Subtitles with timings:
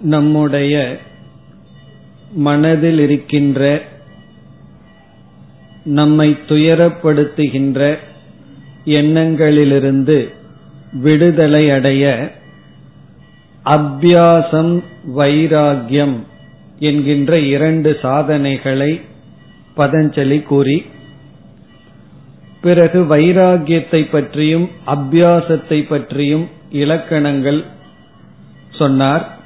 [0.00, 0.98] நம்முடைய
[2.34, 3.82] மனதில் இருக்கின்ற
[5.84, 7.98] நம்மை துயரப்படுத்துகின்ற
[8.84, 10.28] எண்ணங்களிலிருந்து
[10.92, 12.32] விடுதலை அடைய
[13.64, 14.82] அபியாசம்
[15.16, 16.18] வைராகியம்
[16.78, 19.00] என்கின்ற இரண்டு சாதனைகளை
[19.76, 20.84] பதஞ்சலி கூறி
[22.60, 27.64] பிறகு வைராகியத்தை பற்றியும் அபியாசத்தை பற்றியும் இலக்கணங்கள்
[28.70, 29.38] சொன்னார்.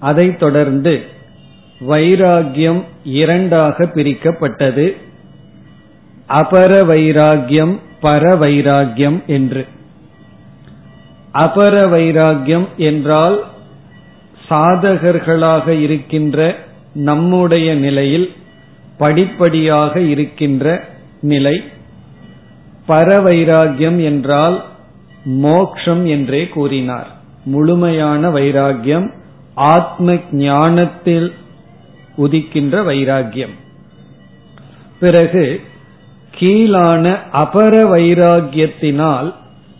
[0.00, 1.00] அதைத் தொடர்ந்து
[1.88, 4.96] வைராகியம் இரண்டாக பிரிக்கப்பட்டது.
[6.28, 9.66] அபர வைராகியம் பர வைராகியம் என்று.
[11.34, 13.44] அபர வைராகியம் என்றால்
[14.48, 16.56] சாதகர்களாக இருக்கின்ற
[16.94, 18.32] நம்முடைய நிலையில்
[18.98, 20.84] படிப்படியாக இருக்கின்ற
[21.20, 21.62] நிலை.
[22.88, 24.64] பரவைராகியம் என்றால்
[25.24, 27.08] மோக்ஷம் என்றே கூறினார்.
[27.44, 29.18] முழுமையான வைராகியம்
[29.68, 31.32] ஆத்ம ஞானத்தில்
[32.18, 33.56] உதிக்கின்ற வைராகியம்
[35.00, 35.44] பிறகு
[36.38, 39.28] கீழான அபர வைராகியத்தினால்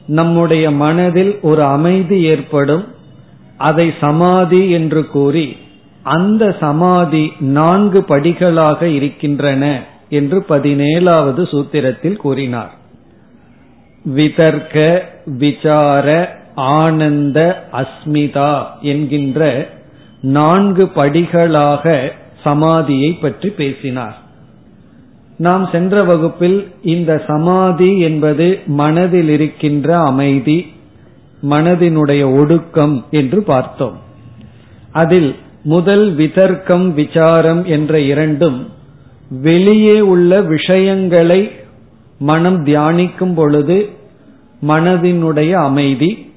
[0.06, 2.84] நம்முடைய மனதில் ஒரு அமைதி ஏற்படும்.
[3.58, 5.56] அதை சமாதி என்று கூறி
[6.02, 9.64] அந்த சமாதி நான்கு படிகளாக இருக்கின்றன
[10.08, 12.74] என்று பதினேழாவது சூத்திரத்தில் கூறினார்.
[14.04, 14.76] விதர்க்க
[15.38, 19.68] விசார ஆனந்த அஸ்மிதா என்கின்ற
[20.20, 22.12] நான்கு படிகளாக
[22.44, 24.16] சமாதியை பற்றி பேசினார்.
[25.36, 30.72] நாம் சென்ற வகுப்பில் இந்த சமாதி என்பது மனதில் இருக்கின்ற அமைதி
[31.50, 33.98] மனதினுடைய ஒடுக்கம் என்று பார்த்தோம்.
[34.92, 38.68] அதில் முதல் விதர்க்கம் விசாரம் என்ற இரண்டும்
[39.28, 41.50] வெளியே உள்ள விஷயங்களை
[42.18, 43.88] மனம் தியானிக்கும் பொழுது
[44.68, 46.29] மனதினுடைய அமைதி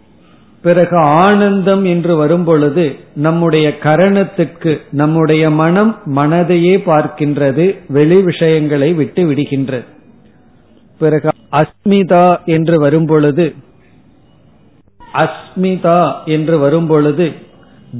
[0.63, 9.87] பிறகு ஆனந்தம் என்று வரும்பொழுது நம்முடைய கரணத்துக்கு நம்முடைய மனம் மனதையே பார்க்கின்றது வெளி விஷயங்களை விட்டு விடுகின்றது.
[11.01, 13.45] பிறகு அஸ்மிதா என்று வரும்பொழுது
[15.23, 17.25] அஸ்மிதா என்று வரும்பொழுது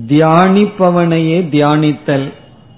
[0.07, 2.27] தியானிப்பவனையே தியானித்தல்.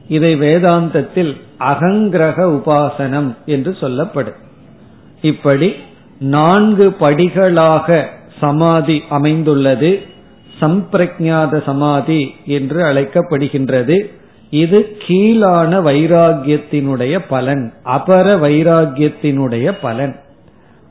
[0.07, 4.39] இதை வேதாந்தத்தில் அகங்கிரக உபாசனம் என்று சொல்லப்படும்.
[5.21, 5.69] இப்படி
[6.19, 7.87] நான்கு படிகளாக
[8.39, 9.99] சமாதி அமைந்துள்ளது.
[10.61, 13.97] சம்பிரஜாத சமாதி என்று அழைக்கப்படுகின்றது.
[14.49, 20.19] இது கீழான வைராகியத்தினுடைய பலன் அபர வைராகியத்தினுடைய பலன்.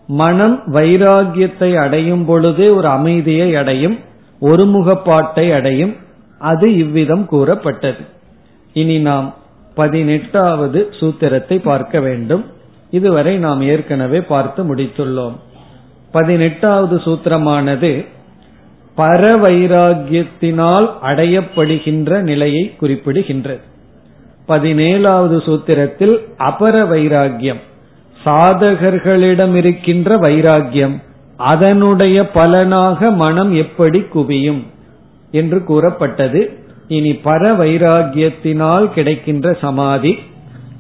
[0.07, 3.99] மனம் வைராகியத்தை அடையும் பொழுது ஒரு அமைதியை அடையும்
[4.41, 5.97] ஒருமுகப்பாட்டை அடையும்.
[6.39, 8.05] அது இவ்விதம் கூறப்பட்டது.
[8.73, 9.35] இனி நாம்
[9.75, 12.45] பதினெட்டாவது சூத்திரத்தை பார்க்க வேண்டும்.
[12.91, 15.33] இதுவரை நாம் ஏற்கனவே பார்த்து முடித்துள்ளோம்.
[16.15, 17.93] பதினெட்டாவது சூத்திரமானது
[18.97, 23.63] பரவைராகியத்தினால் அடையப்படுகின்ற நிலையை குறிப்பிடுகின்றது.
[24.49, 27.63] பதினேழாவது சூத்திரத்தில் அபர வைராகியம்
[28.25, 30.97] சாதகர்களிடம் இருக்கின்ற வைராகியம்
[31.37, 34.63] அதனுடைய பலனாக மனம் எப்படி குவியும்?
[35.31, 36.41] என்று கூறப்பட்டது.
[36.89, 40.19] இனி பர வைராகியத்தினால் கிடைக்கின்ற சமாதி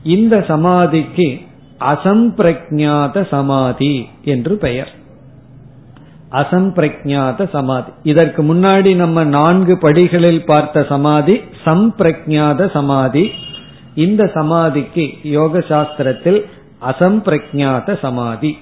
[0.04, 1.28] இந்த சமாதிக்கு
[1.92, 4.92] அசம்பிரஜாத சமாதி என்று பெயர்.
[6.34, 7.90] அசம்பிரஜாத சமாதி.
[8.02, 13.24] இதற்கு முன்னாடி நம்ம நான்கு படிகளில் பார்த்த சமாதி சம்பிரஜாத சமாதி.
[13.94, 16.40] இந்த சமாதிக்கு யோக சாஸ்திரத்தில்
[16.90, 18.52] அசம்பிரஜாத சமாதி.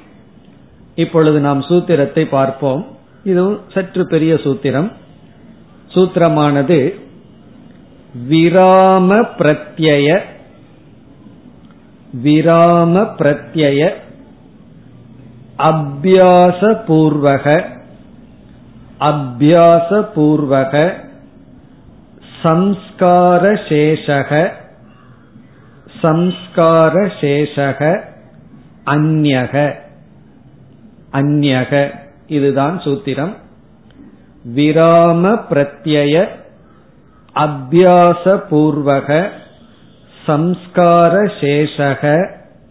[0.95, 2.83] இப்பொழுது நாம் சூத்திரத்தை பார்ப்போம்.
[3.25, 3.45] இது
[3.75, 4.91] சற்று பெரிய சூத்திரம்.
[5.95, 6.79] சூத்திரமானது
[8.31, 10.09] விராம பிரத்யய
[12.25, 13.81] விராம பிரத்யய
[15.69, 17.65] அபியாச பூர்வக
[18.99, 20.95] அபியாச பூர்வக
[22.43, 24.51] சம்ஸ்கார சேஷக
[26.03, 28.01] சம்ஸ்கார சேஷக
[28.87, 29.75] அந்யக.
[31.13, 31.91] அந்யக
[32.27, 33.35] இதுதான் சூத்திரம்.
[34.57, 36.27] விராம பிரத்யய
[37.35, 39.29] அபியாச பூர்வக
[40.27, 42.29] சம்ஸ்கார சேஷக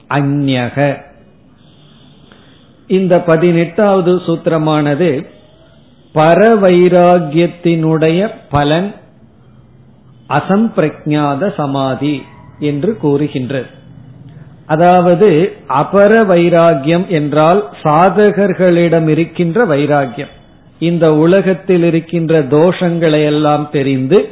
[0.10, 1.10] அந்யக.
[2.92, 5.26] இந்த பதினெட்டாவது சூத்திரமானது
[6.16, 8.94] பரவைராகியத்தினுடைய பலன்
[10.30, 12.22] அசம்பிரஜாத சமாதி
[12.62, 13.68] என்று கூறுகின்றது
[14.66, 20.30] அதாவது அபர வைராகியம் என்றால் சாதகர்களிடம் இருக்கின்ற வைராகியம்
[20.82, 24.30] இந்த உலகத்தில் இருக்கின்ற தோஷங்களை எல்லாம் தெரிந்து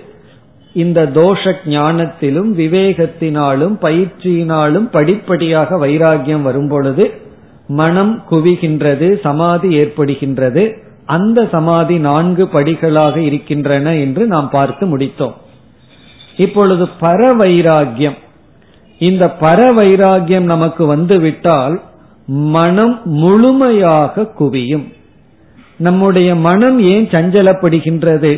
[0.76, 7.29] இந்த தோஷ ஞானத்திலும் விவேகத்தினாலும் பயிற்சியினாலும் படிப்படியாக வைராகியம் வரும்பொழுது
[7.70, 10.64] மனம் குவிகின்றது சமாதி ஏற்படுகின்றது.
[11.06, 15.36] அந்த சமாதி நான்கு படிகளாக இருக்கின்றன என்று நாம் பார்த்து முடித்தோம்.
[16.38, 18.18] இப்பொழுது பரவைராகியம்
[19.00, 21.82] இந்த பரவைராகியம் நமக்கு வந்துவிட்டால்
[22.26, 24.88] மனம் முழுமையாக குவியும்.
[25.78, 28.34] நம்முடைய மனம் ஏன் சஞ்சலப்படுகின்றது?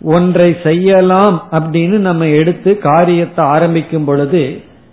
[0.00, 4.42] ஒன்றை செய்யலாம் அப்படின்னு நம்ம எடுத்து காரியத்தை ஆரம்பிக்கும் பொழுது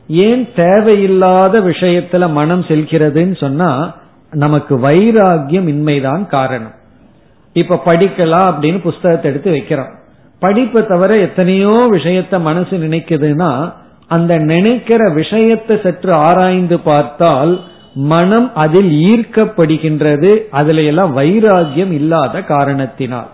[0.07, 3.95] ஏன் தேவையில்லாத விஷயத்துல மனம் செல்கிறதுன்னு சொன்னா
[4.31, 6.71] நமக்கு வைராகியம் இன்மைதான் காரணம்.
[7.53, 9.93] இப்ப படிக்கலாம் அப்படின்னு புஸ்தகத்தை எடுத்து வைக்கிறோம்.
[10.39, 13.73] படிப்பை தவிர எத்தனையோ விஷயத்த மனசு நினைக்குதுன்னா
[14.07, 17.61] அந்த நினைக்கிற விஷயத்தை சற்று ஆராய்ந்து பார்த்தால்
[17.93, 20.37] மனம் அதில் ஈர்க்கப்படுகின்றது.
[20.51, 23.27] அதுல எல்லாம் வைராகியம் இல்லாத காரணத்தினால்.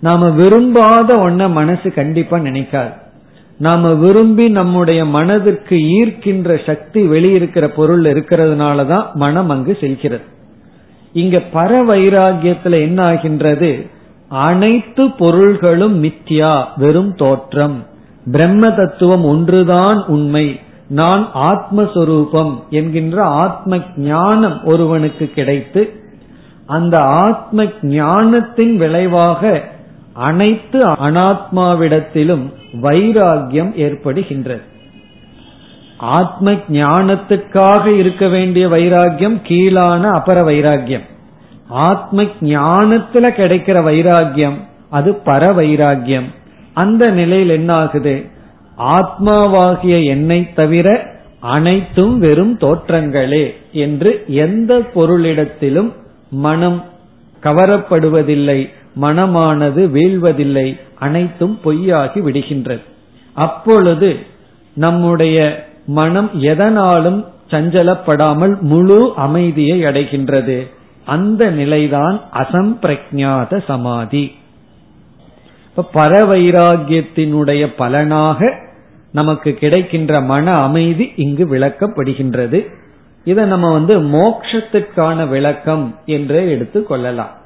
[0.00, 3.04] நாம விரும்பாத ஒன்ன மனசு கண்டிப்பா நினைக்காது.
[3.58, 10.24] நாம விரும்பி நம்முடைய மனதிற்கு ஈர்க்கின்ற சக்தி வெளியிருக்கிற பொருள் இருக்கிறதுனால தான் மனம் அங்கு செல்கிறது.
[11.12, 13.86] இங்க பர வைராகியத்துல என்ன ஆகின்றது?
[14.28, 17.86] அனைத்து பொருள்களும் மித்யா வெறும் தோற்றம்.
[18.32, 20.60] பிரம்ம தத்துவம் ஒன்றுதான் உண்மை.
[20.88, 26.00] நான் ஆத்மஸ்வரூபம் என்கின்ற ஆத்ம ஞானம் ஒருவனுக்கு கிடைத்து
[26.66, 29.62] அந்த ஆத்ம ஞானத்தின் விளைவாக
[30.16, 32.44] அனைத்து அனாத்மாவிடத்திலும்
[32.82, 34.64] வைராகியம் ஏற்படுகின்றது.
[35.98, 41.06] ஆத்ம ஞானத்துக்காக இருக்க வேண்டிய வைராகியம் கீழான அபர வைராகியம்
[41.68, 44.58] ஆத்ம ஞானத்துல கிடைக்கிற வைராகியம்
[44.90, 46.26] அது பர வைராகியம்
[46.74, 48.16] அந்த நிலையில் என்ன ஆகுது
[48.78, 55.90] ஆத்மாவாகிய என்னை தவிர அனைத்தும் வெறும் தோற்றங்களே என்று எந்த பொருளிடத்திலும்
[56.30, 56.84] மனம்
[57.42, 58.68] கவரப்படுவதில்லை.
[59.02, 60.80] மனமானது வீழ்வதில்லை.
[60.94, 62.80] அனைத்தும் பொய்யாகி விடுகின்றது.
[63.32, 64.16] அப்பொழுது
[64.72, 70.70] நம்முடைய மனம் எதனாலும் சஞ்சலப்படாமல் முழு அமைதியை அடைகின்றது.
[71.04, 74.34] அந்த நிலைதான் அசம்பிரஜாத சமாதி.
[75.76, 78.54] இப்ப பரவைராகியத்தினுடைய பலனாக
[79.12, 82.66] நமக்கு கிடைக்கின்ற மன அமைதி இங்கு விளக்கப்படுகின்றது.
[83.24, 87.44] இதை நம்ம வந்து மோக்ஷத்திற்கான விளக்கம் என்றே எடுத்துக் கொள்ளலாம்.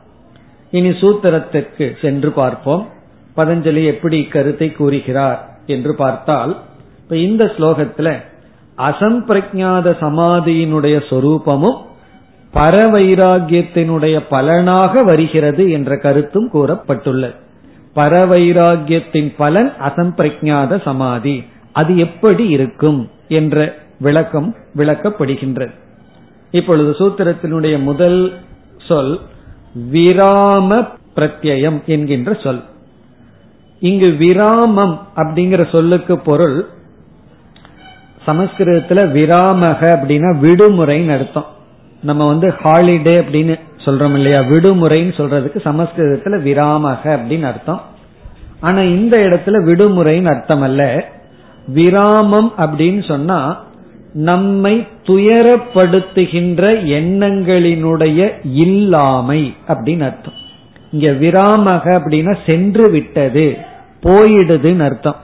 [0.70, 2.88] இனி சூத்திரத்திற்கு சென்று பார்ப்போம்.
[3.36, 6.58] பதஞ்சலி எப்படி கருத்தை கூறுகிறார் என்று பார்த்தால்
[7.02, 8.22] இப்ப இந்த ஸ்லோகத்துல
[8.78, 11.78] அசம்பிரஜாத சமாதியினுடைய சொரூபமும்
[12.54, 17.34] பரவைராகியத்தினுடைய பலனாக வருகிறது என்ற கருத்தும் கூறப்பட்டுள்ளது.
[17.94, 21.44] பரவைராகியத்தின் பலன் அசம்பிரஜாத சமாதி.
[21.72, 25.70] அது எப்படி இருக்கும் என்ற விளக்கம் விளக்கப்படுகின்றது.
[26.50, 28.32] இப்பொழுது சூத்திரத்தினுடைய முதல்
[28.88, 29.20] சொல்
[29.92, 32.64] விராம பிரத்யம் என்கின்ற சொல்.
[33.80, 36.66] இங்கு விராமம் அப்படிங்கிற சொல்லுக்கு பொருள்
[38.26, 41.46] சமஸ்கிருதத்துல விராமக அப்படின்னா விடுமுறைன்னு அர்த்தம்.
[42.02, 44.40] நம்ம வந்து ஹாலிடே அப்படின்னு சொல்றோம் இல்லையா?
[44.40, 47.80] விடுமுறைன்னு சொல்றதுக்கு சமஸ்கிருதத்துல விராமக அப்படின்னு அர்த்தம்.
[48.60, 51.04] ஆனா இந்த இடத்துல விடுமுறைன்னு அர்த்தம் அல்ல
[51.74, 53.64] விராமம் அப்படின்னு சொன்னா
[54.12, 60.32] நம்மை துயரப்படுத்துகின்ற எண்ணங்களினுடைய இல்லாமை அப்படின்னு அர்த்தம்.
[60.90, 63.56] இங்க விராமக அப்படின்னா சென்று விட்டது
[64.02, 65.16] போயிடுதுன்னு அர்த்தம்.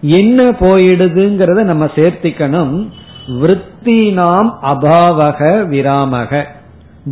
[0.00, 2.88] என்ன போயிடுதுங்கிறத நம்ம சேர்த்திக்கணும்.
[3.28, 5.38] விற்பி நாம் அபாவக
[5.70, 6.42] விராமக.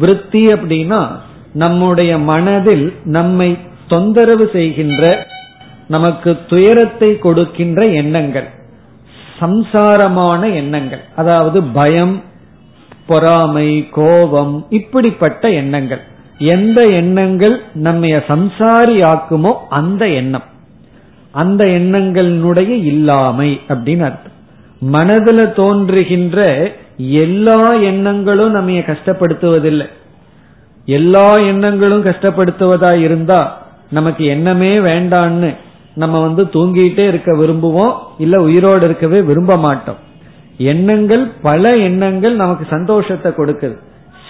[0.01, 1.09] விற்பி அப்படின்னா
[1.53, 3.59] நம்முடைய மனதில் நம்மை
[3.89, 5.27] தொந்தரவு செய்கின்ற
[5.89, 8.49] நமக்கு துயரத்தை கொடுக்கின்ற எண்ணங்கள்.
[9.41, 11.01] சம்சாரமான எண்ணங்கள்.
[11.17, 12.23] அதாவது பயம்
[13.07, 16.01] பொறாமை கோபம் இப்படிப்பட்ட எண்ணங்கள்.
[16.39, 20.43] எந்த எண்ணங்கள் நம்ம சம்சாரி ஆக்குமோ அந்த எண்ணம்.
[21.31, 24.33] அந்த எண்ணங்களினுடைய இல்லாமை அப்படின்னு அர்த்தம்.
[24.93, 29.89] மனதுல தோன்றுகின்ற எல்லா எண்ணங்களும் நம்ம கஷ்டப்படுத்துவதில்லை.
[30.87, 35.55] எல்லா எண்ணங்களும் கஷ்டப்படுத்துவதா இருந்தா நமக்கு எண்ணமே வேண்டான்னு
[35.95, 40.01] நம்ம வந்து தூங்கிட்டே இருக்க விரும்புவோம் இல்ல உயிரோடு இருக்கவே விரும்ப மாட்டோம்.
[40.59, 43.77] எண்ணங்கள் பல எண்ணங்கள் நமக்கு சந்தோஷத்தை கொடுக்குது.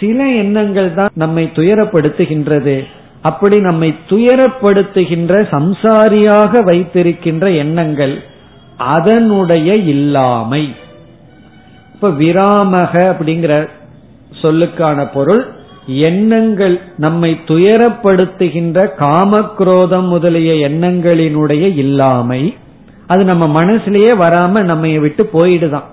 [0.01, 2.85] சில எண்ணங்கள் தான் நம்மை துயரப்படுத்துகின்றது.
[3.23, 8.23] அப்படி நம்மை துயரப்படுத்துகின்ற சம்சாரியாக வைத்திருக்கின்ற எண்ணங்கள்
[8.77, 10.75] அதனுடைய இல்லாமை.
[11.95, 13.69] இப்ப விராமக அப்படிங்கிற
[14.43, 15.43] சொல்லுக்கான பொருள்
[15.87, 22.57] எண்ணங்கள் நம்மை துயரப்படுத்துகின்ற காமக்ரோதம் முதலிய எண்ணங்களினுடைய இல்லாமை
[23.07, 25.85] அது நம்ம மனசுலயே வராம நம்ம விட்டு போயிடுதான்.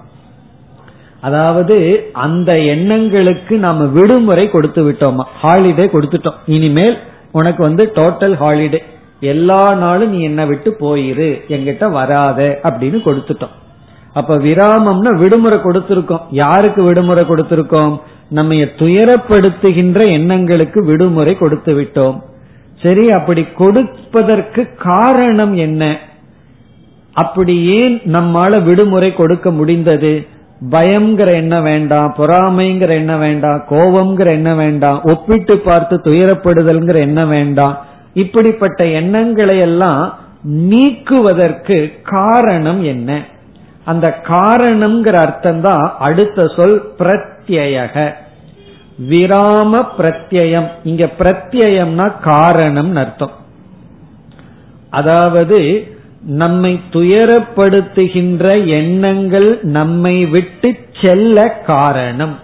[1.22, 5.24] அதாவது அந்த எண்ணங்களுக்கு நாம விடுமுறை கொடுத்து விட்டோமா?
[5.44, 6.36] ஹாலிடே கொடுத்துட்டோம்.
[6.46, 6.98] இனிமேல்
[7.32, 8.80] உனக்கு வந்து டோட்டல் ஹாலிடே
[9.20, 11.42] எல்லா நாளும் நீ என்ன விட்டு போயிரு.
[11.48, 13.56] எங்கிட்ட வராத அப்படின்னு கொடுத்துட்டோம்.
[14.14, 16.22] அப்ப விராமம்னா விடுமுறை கொடுத்திருக்கோம்.
[16.30, 18.02] யாருக்கு விடுமுறை கொடுத்திருக்கோம்?
[18.38, 22.18] நம்ம துயரப்படுத்துகின்ற எண்ணங்களுக்கு விடுமுறை கொடுத்து விட்டோம்.
[22.82, 25.84] சரி அப்படி கொடுப்பதற்கு காரணம் என்ன?
[27.14, 30.14] அப்படி ஏன் நம்மால விடுமுறை கொடுக்க முடிந்தது?
[30.72, 37.76] பயம்ங்கிற என்ன வேண்டாம் பொறாமைங்கிற என்ன வேண்டாம் கோபம்ங்கிற என்ன வேண்டாம் ஒப்பிட்டு பார்த்து துயரப்படுதல்ங்கிற என்ன வேண்டாம்.
[38.14, 40.04] இப்படிப்பட்ட எண்ணங்களை எல்லாம்
[40.72, 41.78] நீக்குவதற்கு
[42.16, 43.10] காரணம் என்ன?
[43.84, 47.96] அந்த காரணம்ங்கிற அர்த்தம் தான் அடுத்த சொல் பிரத்யக.
[49.10, 53.36] விராம பிரத்யம் இங்க பிரத்யம்னா காரணம் அர்த்தம்.
[54.90, 55.60] அதாவது
[56.22, 62.36] நம்மை துயரப்படுத்துகின்ற எண்ணங்கள் நம்மை விட்டு செல்ல காரணம்.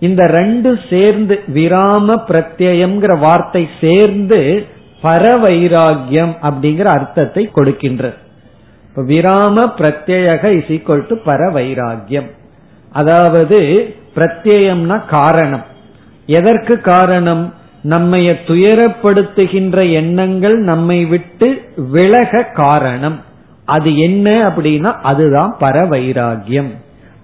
[0.00, 4.66] இந்த ரெண்டு சேர்ந்து விராம பிரத்யம்ங்கிற வார்த்தை சேர்ந்து
[5.02, 8.18] பரவைராகியம் அப்படிங்கிற அர்த்தத்தை கொடுக்கின்றது.
[8.96, 12.28] விராம பிரத்யக இஸ் ஈக்வல் டு பரவைராகியம்
[12.92, 13.58] அதாவது
[14.16, 15.64] பிரத்யம்னா காரணம்.
[16.26, 17.54] எதற்கு காரணம்?
[17.88, 23.20] நம்மைய துயரப்படுத்துகின்ற எண்ணங்கள் நம்மை விட்டு விலக காரணம்.
[23.64, 26.74] அது என்ன அப்படின்னா அதுதான் பரவைராகியம்.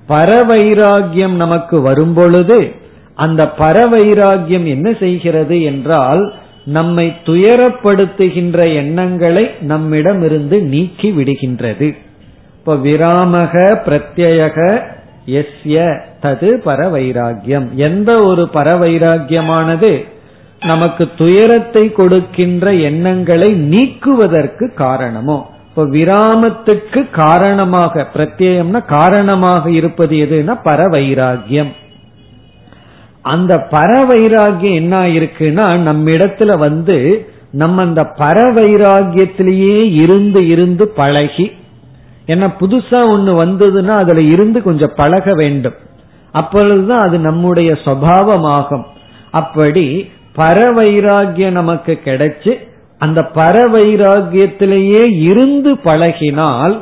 [0.09, 2.73] பரவைராகியம் நமக்கு வரும்பொழுது
[3.15, 6.35] அந்த பரவைராகியம் என்ன செய்கிறது என்றால்
[6.65, 11.97] நம்மை துயரப்படுத்துகின்ற எண்ணங்களை நம்மிடமிருந்து நீக்கி விடுகின்றது.
[12.55, 14.83] இப்ப விராமக பிரத்யக
[15.27, 20.05] எஸ்ய தது பரவைராகியம் எந்த ஒரு பரவைராகியமானது
[20.61, 25.51] நமக்கு துயரத்தை கொடுக்கின்ற எண்ணங்களை நீக்குவதற்கு காரணமோ?
[25.69, 31.73] இப்ப விராமத்துக்கு காரணமாக பிரத்யேகம்னா காரணமாக இருப்பது எதுனா பரவைராகியம்
[33.23, 41.53] அந்த பரவைராகியம் என்ன இருக்குன்னா நம்ம இடத்துல வந்து நம்ம அந்த பரவைராகியத்திலேயே இருந்து இருந்து பழகி
[42.27, 45.75] ஏன்னா புதுசா ஒண்ணு வந்ததுன்னா அதுல இருந்து கொஞ்சம் பழக வேண்டும்.
[46.33, 48.85] அப்பொழுதுதான் அது நம்முடைய சுவாவமாகும்.
[49.31, 52.53] அப்படி பரவைராகியம் நமக்கு கிடைச்சு
[52.99, 56.81] அந்த பரவைராகியத்திலேயே இருந்து பழகினால்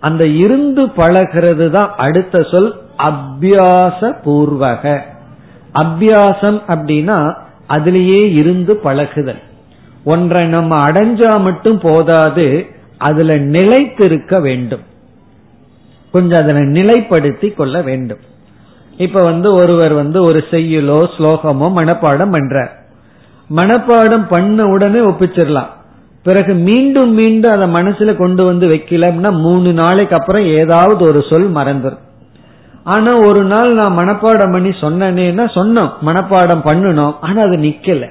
[0.00, 5.00] அந்த இருந்து பழகிறது தான் அடுத்த சொல் அபியாச பூர்வக
[5.74, 9.42] அபியாசம் அப்படின்னா அதிலேயே இருந்து பழகுதல்.
[10.04, 12.66] ஒன்றை நம்ம அடைஞ்சா மட்டும் போதாது
[12.98, 14.80] அதுல நிலைத்திருக்க வேண்டும்.
[16.12, 18.18] கொஞ்சம் அதனை நிலைப்படுத்தி கொள்ள வேண்டும்.
[18.96, 22.70] இப்ப வந்து ஒருவர் வந்து ஒரு செய்யுளோ ஸ்லோகமோ மனப்பாடம் பண்றார்.
[23.56, 25.66] மனப்பாடம் பண்ண உடனே ஒப்பிச்சிடலாம்.
[26.22, 32.04] பிறகு மீண்டும் மீண்டும் அதை மனசுல கொண்டு வந்து வைக்கலாம்னா மூணு நாளைக்கு அப்புறம் ஏதாவது ஒரு சொல் மறந்துடும்
[32.84, 35.90] ஆனா ஒரு நாள் நான் மனப்பாடம் பண்ணி சொன்னேன்னா சொன்னோம்.
[36.06, 38.08] மனப்பாடம் பண்ணணும் ஆனா அது நிக்கல.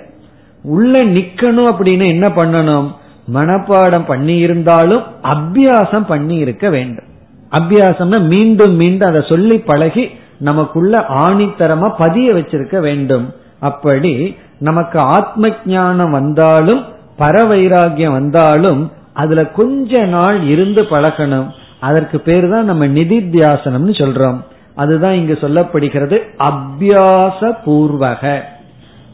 [0.61, 2.91] உள்ள நிக்கணும் அப்படின்னு என்ன பண்ணணும்?
[3.33, 5.03] மனப்பாடம் பண்ணி இருந்தாலும்
[5.33, 7.07] அபியாசம் பண்ணி இருக்க வேண்டும்.
[7.51, 13.33] அபியாசம்னா மீண்டும் மீண்டும் அதை சொல்லி பழகி நமக்குள்ள ஆணித்தரமா பதிய வச்சிருக்க வேண்டும்.
[13.59, 16.81] அப்படி நமக்கு ஆத்ம ஞானம் வந்தாலும்
[17.19, 21.47] பரவைராகியம் வந்தாலும் அதுல கொஞ்ச நாள் இருந்து பழகணும்.
[21.79, 24.39] அதற்கு பேர் தான் நம்ம நிதித்தியாசனம்னு சொல்றோம்.
[24.75, 26.17] அதுதான் இங்கு சொல்லப்படுகிறது
[26.47, 28.43] அபியாச பூர்வக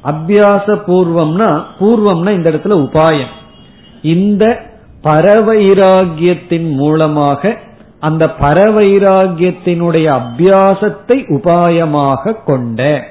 [0.03, 1.49] அபியாச பூர்வம்னா
[1.79, 3.31] பூர்வம்னா இந்த இடத்துல உபாயம்.
[4.01, 4.69] இந்த
[5.03, 7.57] பரவைராகியத்தின் மூலமாக
[7.99, 13.07] அந்த பரவைராகியத்தினுடைய அபியாசத்தை உபாயமாக கொண்ட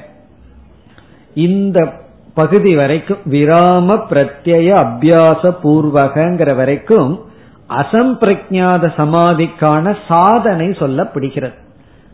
[1.34, 1.92] இந்த
[2.34, 7.24] பகுதி வரைக்கும் விராம பிரத்யய அபியாச பூர்வகங்கிற வரைக்கும்
[7.68, 11.52] அசம்பிரஜாத சமாதிக்கான சாதனை சொல்லப்படுகிறது.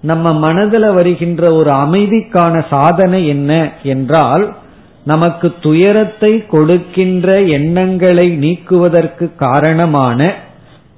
[0.01, 4.55] நம்ம மனதில் வருகின்ற ஒரு அமைதிக்கான சாதனை என்ன என்றால்
[5.07, 10.21] நமக்கு துயரத்தை கொடுக்கின்ற எண்ணங்களை நீக்குவதற்கு காரணமான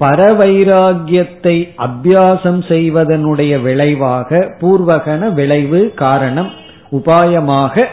[0.00, 6.50] பரவைராகியத்தை அபியாசம் செய்வதனுடைய விளைவாக பூர்வகன விளைவு காரணம்
[6.92, 7.84] உபாயமாக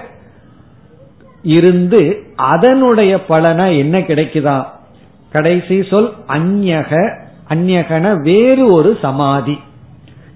[1.58, 2.02] இருந்து
[2.36, 4.58] அதனுடைய பலனா என்ன கிடைக்குதா?
[5.32, 6.92] கடைசி சொல் அந்யக
[7.50, 9.58] அந்யகன வேறு ஒரு சமாதி.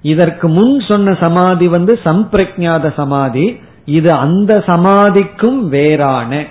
[0.01, 3.45] இதற்கு முன் சொன்ன சமாதி வந்து சம்பிரஜாத சமாதி.
[3.89, 6.41] இது அந்த சமாதிக்கும் வேறான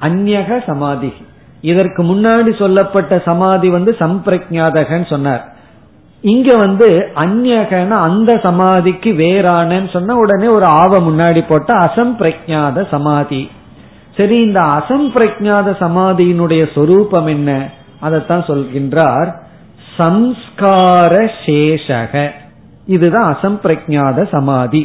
[0.00, 1.12] அந்நக சமாதி.
[1.60, 5.44] இதற்கு முன்னாடி சொல்லப்பட்ட சமாதி வந்து சம்பிரஜாதகன் சொன்னார்.
[6.20, 13.42] இங்க வந்து அந்நகன அந்த சமாதிக்கு வேறானன்னு சொன்ன உடனே ஒரு ஆவ முன்னாடி போட்ட அசம்பிரஜாத சமாதி.
[14.16, 17.50] சரி இந்த அசம்பிரஜாத சமாதியினுடைய சொரூபம் என்ன?
[18.00, 19.30] அதைத்தான் சொல்கின்றார்
[19.96, 21.14] சம்ஸ்கார
[21.44, 22.14] சேஷக.
[22.86, 24.82] இதுதான் அசம்பிரஜாத சமாதி.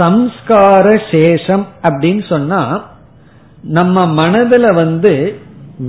[0.00, 2.62] சம்ஸ்கார சேஷம் அப்படின்னு சொன்னா
[3.76, 5.12] நம்ம மனதுல வந்து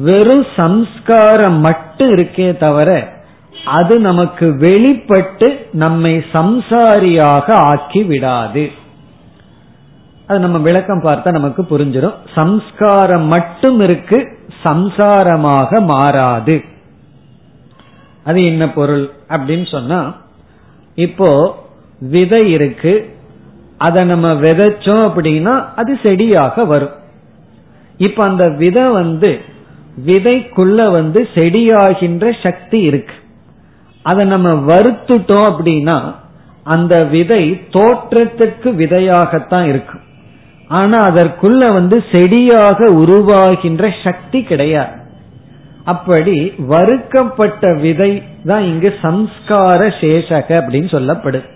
[0.06, 2.90] வெறும் சம்ஸ்காரம் மட்டும் இருக்கே தவிர
[3.78, 5.48] அது நமக்கு வெளிப்பட்டு
[5.84, 8.64] நம்மை சம்சாரியாக ஆக்கி விடாது.
[10.28, 14.20] அது நம்ம விளக்கம் பார்த்தா நமக்கு புரிஞ்சிடும் சம்ஸ்காரம் மட்டும் இருக்கு
[14.64, 16.56] சம்சாரமாக மாறாது.
[18.24, 20.00] அது என்ன பொருள் அப்படின்னு சொன்னா
[21.06, 21.30] இப்போ
[22.14, 22.94] விதை இருக்கு
[23.88, 26.96] அதை நம்ம விதைச்சோம் அப்படின்னா அது செடியாக வரும்.
[28.08, 29.32] இப்ப அந்த விதை வந்து
[30.08, 33.16] விதைக்குள்ள வந்து செடியாகின்ற சக்தி இருக்கு.
[34.10, 35.98] அதை நம்ம வருத்துட்டோம் அப்படின்னா
[36.76, 37.44] அந்த விதை
[37.76, 40.04] தோற்றத்துக்கு விதையாகத்தான் இருக்கும்.
[40.80, 44.96] ஆனா அதற்குள்ள வந்து செடியாக உருவாகின்ற சக்தி கிடையாது.
[45.94, 46.36] அப்படி
[46.74, 48.12] வறுக்கப்பட்ட விதை
[48.46, 51.50] தான் இங்கு சம்ஸ்கார சேஷக அப்படின்னு சொல்லப்படுது.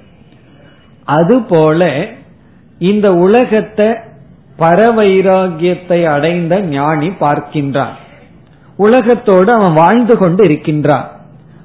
[1.05, 2.07] அதுபோல
[2.79, 3.87] இந்த உலகத்தை
[4.59, 7.95] பரவைராகியத்தை அடைந்த ஞானி பார்க்கின்றான்
[8.77, 11.13] உலகத்தோடு அவன் வாழ்ந்து கொண்டு இருக்கின்றான்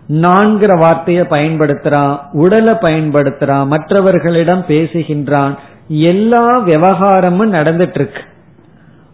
[0.09, 5.55] நான்கிற வார்த்தையை பயன்படுத்துறான் உடலை பயன்படுத்துறான் மற்றவர்களிடம் பேசுகின்றான்.
[5.89, 8.23] எல்லா விவகாரமும் நடந்துட்டு இருக்கு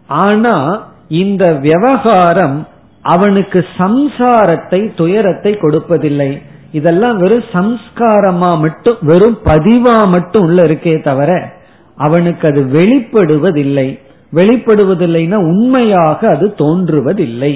[0.06, 2.68] ஆனா இந்த விவகாரம்
[3.02, 6.42] அவனுக்கு சம்சாரத்தை துயரத்தை கொடுப்பதில்லை.
[6.78, 11.30] இதெல்லாம் வெறும் சம்ஸ்காரமா மட்டும் வெறும் பதிவா மட்டும் உள்ள இருக்கே தவிர
[11.97, 13.88] அவனுக்கு அது வெளிப்படுவதில்லை.
[14.33, 17.52] வெளிப்படுவதில்லைன்னா உண்மையாக அது தோன்றுவதில்லை.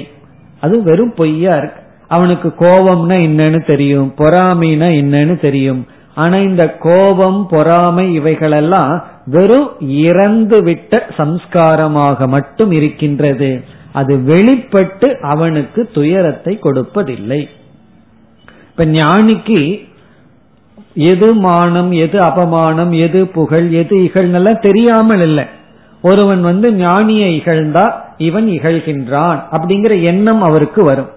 [0.59, 1.81] அது வெறும் பொய்யா இருக்கு.
[2.07, 5.81] அவனுக்கு கோபம்னா என்னன்னு தெரியும் பொறாமைனா என்னன்னு தெரியும்.
[6.15, 8.93] ஆனா இந்த கோபம் பொறாமை இவைகளெல்லாம்
[9.25, 9.69] வெறும்
[10.05, 13.51] இறந்து விட்ட சம்ஸ்காரமாக மட்டும் இருக்கின்றது.
[13.93, 17.41] அது வெளிப்பட்டு அவனுக்கு துயரத்தை கொடுப்பதில்லை.
[18.81, 19.87] இப்ப ஞானிக்கு
[20.93, 25.43] எது மானம் எது அபமானம் எது புகழ் எது இகழ்னெல்லாம் தெரியாமல் இல்லை.
[26.01, 31.09] ஒருவன் வந்து ஞானியை இகழ்ந்தா இவன் இகழ்கின்றான் அப்படிங்கிற எண்ணம் அவருக்கு வரும்.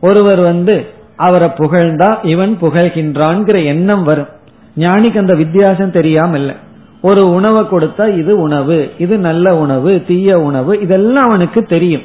[0.00, 4.30] ஒருவர் வந்து அவரை புகழ்ந்தா இவன் புகழ்கின்றான்ங்கிற எண்ணம் வரும்.
[4.76, 6.54] ஞானிக்கு அந்த வித்தியாசம் தெரியாம இல்லை.
[7.00, 12.02] ஒரு உணவை கொடுத்தா இது உணவு இது நல்ல உணவு தீய உணவு இதெல்லாம் அவனுக்கு தெரியும்.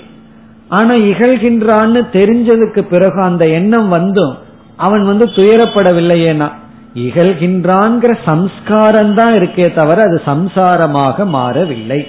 [0.68, 4.36] ஆனா இகழ்கின்றான்னு தெரிஞ்சதுக்கு பிறகு அந்த எண்ணம் வந்தும்
[4.78, 6.48] அவன் வந்து துயரப்படவில்லையேனா?
[6.96, 12.08] இகழ்கின்றான்கிற சம்ஸ்காரம் தான் இருக்கே தவிர அது சம்சாரமாக மாறவில்லை.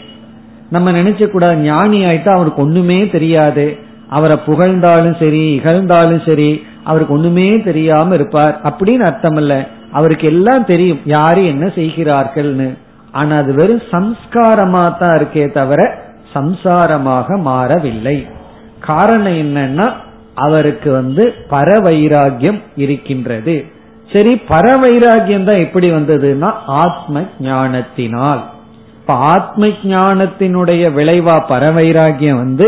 [0.71, 3.79] நம்ம நினைச்ச கூடாது ஞானி ஆயிட்டா அவருக்கு ஒண்ணுமே தெரியாது.
[4.09, 8.61] அவரை புகழ்ந்தாலும் சரி இகழ்ந்தாலும் சரி அவருக்கு ஒண்ணுமே தெரியாம இருப்பார்.
[8.65, 11.01] அப்படின்னு அர்த்தம் இல்ல அவருக்கு எல்லாம் தெரியும்.
[11.05, 12.69] யாரு என்ன செய்கிறார்கள்னு.
[13.13, 15.81] ஆனா அது வெறும் சம்ஸ்காரமா தான் இருக்கே தவிர
[16.35, 18.27] சம்சாரமாக மாறவில்லை.
[18.81, 19.87] காரணம் என்னன்னா
[20.45, 23.57] அவருக்கு வந்து பரவைராகியம் இருக்கின்றது.
[24.13, 26.51] சரி பரவைராகியம் தான் எப்படி வந்ததுன்னா
[26.83, 28.43] ஆத்ம ஞானத்தினால்
[29.01, 32.67] இப்ப ஆத்ம ஞானத்தினுடைய விளைவா பரவைராகியம் வந்து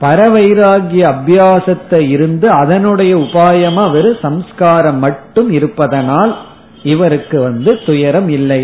[0.00, 6.32] பரவைராகிய அபியாசத்தை இருந்து அதனுடைய உபாயமா வெறும் சம்ஸ்காரம் மட்டும் இருப்பதனால்
[6.82, 8.62] இவருக்கு வந்து துயரம் இல்லை.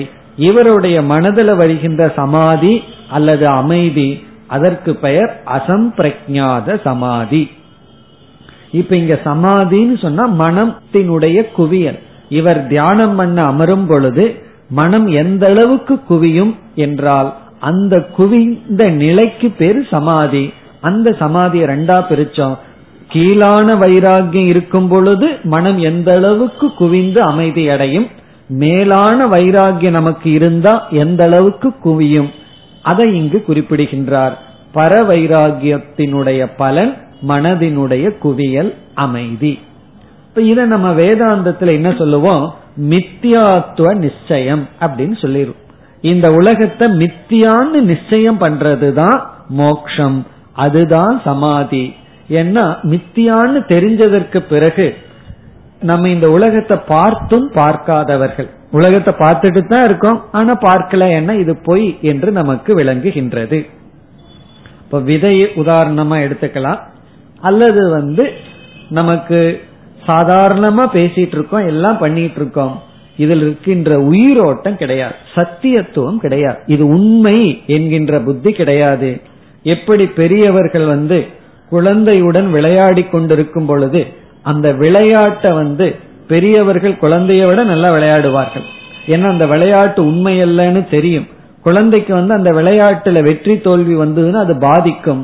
[0.49, 2.75] இவருடைய மனதில் வருகின்ற சமாதி
[3.09, 4.11] அல்லது அமைதி
[4.49, 7.43] அதற்கு பெயர் அசம்பிரஜாத சமாதி.
[8.73, 11.99] இப்ப இங்க சமாதின்னு சொன்னா மனத்தினுடைய குவியல்.
[12.29, 14.35] இவர் தியானம் பண்ண அமரும் பொழுது
[14.71, 20.53] மனம் எந்த அளவுக்கு குவியும் என்றால் அந்த குவிந்த நிலைக்கு பேரு சமாதி.
[20.81, 22.59] அந்த சமாதியை ரெண்டா பிரிச்சோம்.
[23.09, 28.09] கீழான வைராகியம் இருக்கும் பொழுது மனம் எந்த அளவுக்கு குவிந்து அமைதி அடையும்?
[28.49, 32.31] மேலான வைராகியம் நமக்கு இருந்தா எந்த அளவுக்கு குவியும்?
[32.83, 34.39] அதை இங்கு குறிப்பிடுகின்றார்.
[34.75, 36.97] பர வைராகியத்தினுடைய பலன்
[37.29, 39.59] மனதினுடைய குவியல் அமைதி.
[40.29, 42.55] இப்ப இத நம்ம வேதாந்தத்துல என்ன சொல்லுவோம்?
[42.81, 45.61] மித்தியாத்துவ நிச்சயம் அப்படின்னு சொல்லிடும்
[46.01, 50.27] இந்த உலகத்தை மித்தியான்னு நிச்சயம் பண்றதுதான் மோக்ஷம்.
[50.53, 51.95] அதுதான் சமாதி.
[52.29, 54.95] ஏன்னா மித்தியான்னு தெரிஞ்சதற்கு பிறகு
[55.81, 58.49] நம்ம இந்த உலகத்தை பார்த்தும் பார்க்காதவர்கள்.
[58.73, 61.37] உலகத்தை பார்த்துட்டு தான் இருக்கோம் ஆனா பார்க்கல என்ன?
[61.37, 63.67] இது பொய் என்று நமக்கு விளங்குகின்றது.
[64.85, 66.79] இப்ப விதையை உதாரணமா எடுத்துக்கலாம்.
[67.43, 68.25] அல்லது வந்து
[68.89, 69.39] நமக்கு
[70.07, 72.75] சாதாரணமா பேசிட்டு இருக்கோம் எல்லாம் பண்ணிட்டு இருக்கோம்
[73.17, 75.17] இதில் இருக்கின்ற உயிரோட்டம் கிடையாது.
[75.35, 76.59] சத்தியத்துவம் கிடையாது.
[76.67, 79.11] இது உண்மை என்கின்ற புத்தி கிடையாது.
[79.75, 81.19] எப்படி பெரியவர்கள் வந்து
[81.71, 84.01] குழந்தையுடன் விளையாடி கொண்டிருக்கும் பொழுது
[84.43, 85.87] அந்த விளையாட்டை வந்து
[86.29, 88.67] பெரியவர்கள் குழந்தைய விட நல்லா விளையாடுவார்கள்.
[89.07, 91.29] ஏன்னா அந்த விளையாட்டு உண்மை அல்லன்னு தெரியும்.
[91.63, 95.23] குழந்தைக்கு வந்து அந்த விளையாட்டுல வெற்றி தோல்வி வந்ததுன்னா அது பாதிக்கும்.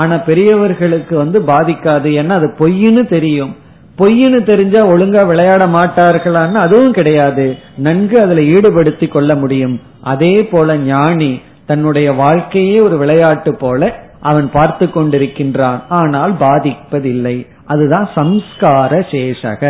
[0.00, 2.08] ஆனா பெரியவர்களுக்கு வந்து பாதிக்காது.
[2.20, 3.52] ஏன்னா அது பொய்ன்னு தெரியும்.
[3.98, 7.46] பொய்ன்னு தெரிஞ்சா ஒழுங்கா விளையாட மாட்டார்களான்னு அதுவும் கிடையாது.
[7.76, 9.80] நன்கு அதுல ஈடுபடுத்தி கொள்ள முடியும்.
[10.02, 11.32] அதே போல ஞானி
[11.66, 15.78] தன்னுடைய வாழ்க்கையே ஒரு விளையாட்டு போல அவன் பார்த்து கொண்டிருக்கின்றான்.
[15.88, 17.36] ஆனால் பாதிப்பதில்லை.
[17.66, 19.64] அதுதான் சம்ஸ்கார சேஷக.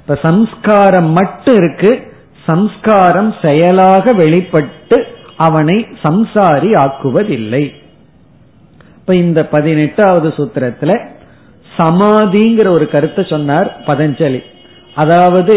[0.00, 1.90] இப்ப சம்ஸ்காரம் மட்டும் இருக்கு.
[2.46, 4.96] சம்ஸ்காரம் செயலாக வெளிப்பட்டு
[5.36, 7.64] அவனை சம்சாரி ஆக்குவதில்லை.
[9.02, 10.92] இப்ப இந்த பதினெட்டாவது சூத்திரத்துல
[11.78, 14.40] சமாதிங்கிற ஒரு கருத்தை சொன்னார் பதஞ்சலி.
[14.94, 15.56] அதாவது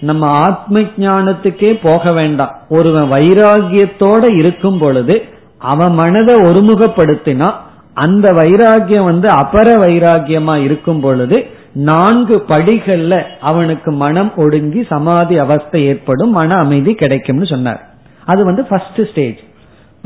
[0.00, 2.52] நம்ம ஆத்ம ஞானத்துக்கே போக வேண்டாம்.
[2.68, 5.14] ஒருவன் வைராகியத்தோட இருக்கும் பொழுது
[5.58, 7.48] அவன் மனதை ஒருமுகப்படுத்தினா
[7.94, 16.30] அந்த வைராகியம் வந்து அபர வைராகியமா இருக்கும் பொழுது நான்கு படிகள்ல அவனுக்கு மனம் ஒடுங்கி சமாதி அவஸ்தை ஏற்படும்
[16.30, 17.82] மன அமைதி கிடைக்கும்னு சொன்னார்.
[18.24, 19.40] அது வந்து ஃபர்ஸ்ட் ஸ்டேஜ்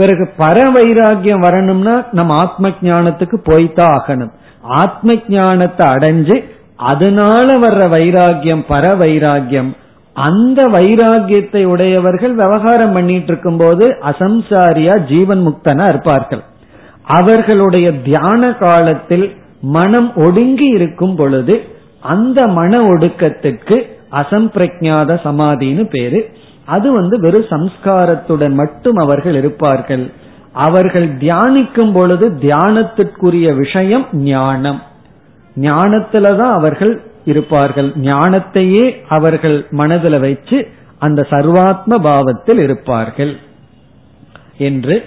[0.00, 4.32] பிறகு பர வைராகியம் வரணும்னா நம்ம ஆத்ம ஞானத்துக்கு போய்தான் ஆகணும்.
[4.82, 6.36] ஆத்ம ஞானத்தை அடைஞ்சு
[6.92, 9.70] அதனால வர்ற வைராகியம் பர வைராகியம்
[10.16, 16.42] அந்த வைராகியத்தை உடையவர்கள் விவகாரம் பண்ணிட்டு இருக்கும் போது அசம்சாரியா ஜீவன் முக்தனா இருப்பார்கள்.
[17.18, 19.26] அவர்களுடைய தியான காலத்தில்
[19.76, 21.54] மனம் ஒடுங்கி இருக்கும் பொழுது
[22.12, 23.76] அந்த மன ஒடுக்கத்துக்கு
[24.20, 26.20] அசம்பிரஜாத சமாதின்னு பேரு.
[26.70, 30.10] அது வந்து வெறும் சம்ஸ்காரத்துடன் மட்டும் அவர்கள் இருப்பார்கள்.
[30.52, 34.82] அவர்கள் தியானிக்கும் பொழுது தியானத்திற்குரிய விஷயம் ஞானம்.
[35.56, 37.88] ஞானத்துலதான் அவர்கள் இருப்பார்கள்.
[37.88, 43.36] ஞானத்தையே அவர்கள் மனதில் வைத்து அந்த சர்வாத்ம பாவத்தில் இருப்பார்கள்.
[44.58, 45.04] என்று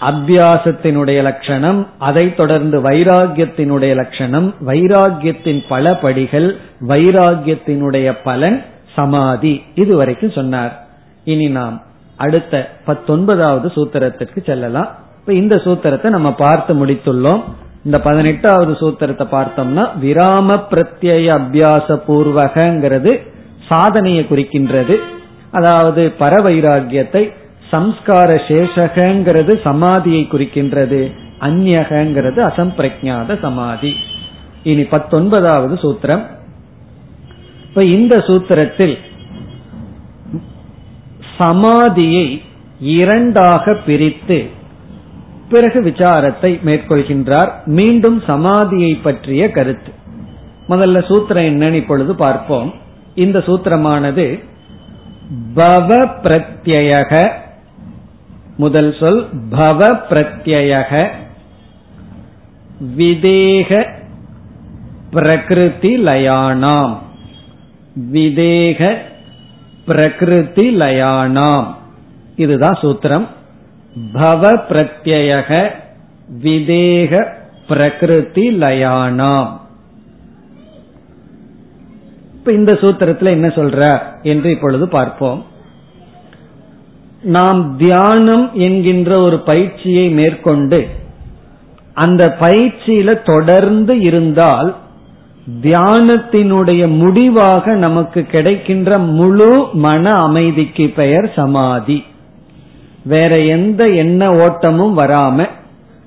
[0.00, 8.62] அபியாசத்தினுடைய லட்சணம் அதைத் தொடர்ந்து வைராகியத்தினுடைய லட்சணம் வைராகியத்தின் பல படிகள் வைராகியத்தினுடைய பலன்
[8.94, 9.62] சமாதி.
[9.74, 10.85] இதுவரைக்கும் சொன்னார்.
[11.32, 11.76] இனி நாம்
[12.16, 14.90] அடுத்த பத்தொன்பதாவது சூத்திரத்திற்கு செல்லலாம்.
[15.20, 17.42] இப்ப இந்த சூத்திரத்தை நம்ம பார்த்து முடித்துள்ளோம்.
[17.84, 23.12] இந்த பதினெட்டாவது சூத்திரத்தை பார்த்தோம்னா விராம பிரத்யய அபியாச பூர்வகங்கிறது
[23.68, 24.96] சாதனையை குறிக்கின்றது.
[25.50, 27.22] அதாவது பரவைராகியத்தை
[27.70, 31.00] சம்ஸ்கார சேஷகங்கிறது சமாதியை குறிக்கின்றது.
[31.40, 33.92] அந்நகங்கிறது அசம்பிரஜாத சமாதி.
[34.62, 36.24] இனி பத்தொன்பதாவது சூத்திரம்.
[37.68, 38.96] இப்ப இந்த சூத்திரத்தில்
[41.38, 42.42] சமாதியை
[42.80, 44.46] இரண்டாக பிரித்து
[45.50, 47.50] பிறகு விசாரத்தை மேற்கொள்கின்றார்.
[47.64, 49.92] மீண்டும் சமாதியை பற்றிய கருத்து.
[50.68, 52.74] முதல்ல சூத்திரம் என்னன்னு இப்பொழுது பார்ப்போம்.
[53.14, 54.44] இந்த சூத்திரமானது
[55.56, 55.90] பவ
[56.22, 57.30] பிரத்யக
[58.56, 61.08] முதல் சொல் பவ பிரத்யக
[62.96, 63.86] விதேக
[65.10, 66.94] பிரகிருதி லயானாம்.
[68.12, 68.98] விதேக
[69.86, 71.66] பிரகிருதி லயானாம்
[72.36, 73.26] இதுதான் சூத்திரம்.
[74.12, 75.70] பவ பிரத்யக
[76.42, 77.26] விதேக
[77.68, 79.52] பிரகிருதி லயானாம்
[82.34, 85.44] இப்ப இந்த சூத்திரத்துல என்ன சொல்ற என்று இப்பொழுது பார்ப்போம்.
[87.22, 90.88] நாம் தியானம் என்கின்ற ஒரு பயிற்சியை மேற்கொண்டு
[91.94, 94.76] அந்த பயிற்சியில தொடர்ந்து இருந்தால்
[95.62, 102.04] தியானத்தினுடைய முடிவாக நமக்கு கிடைக்கின்ற முழு மன அமைதிக்கு பெயர் சமாதி.
[103.04, 105.46] வேற எந்த எண்ண ஓட்டமும் வராம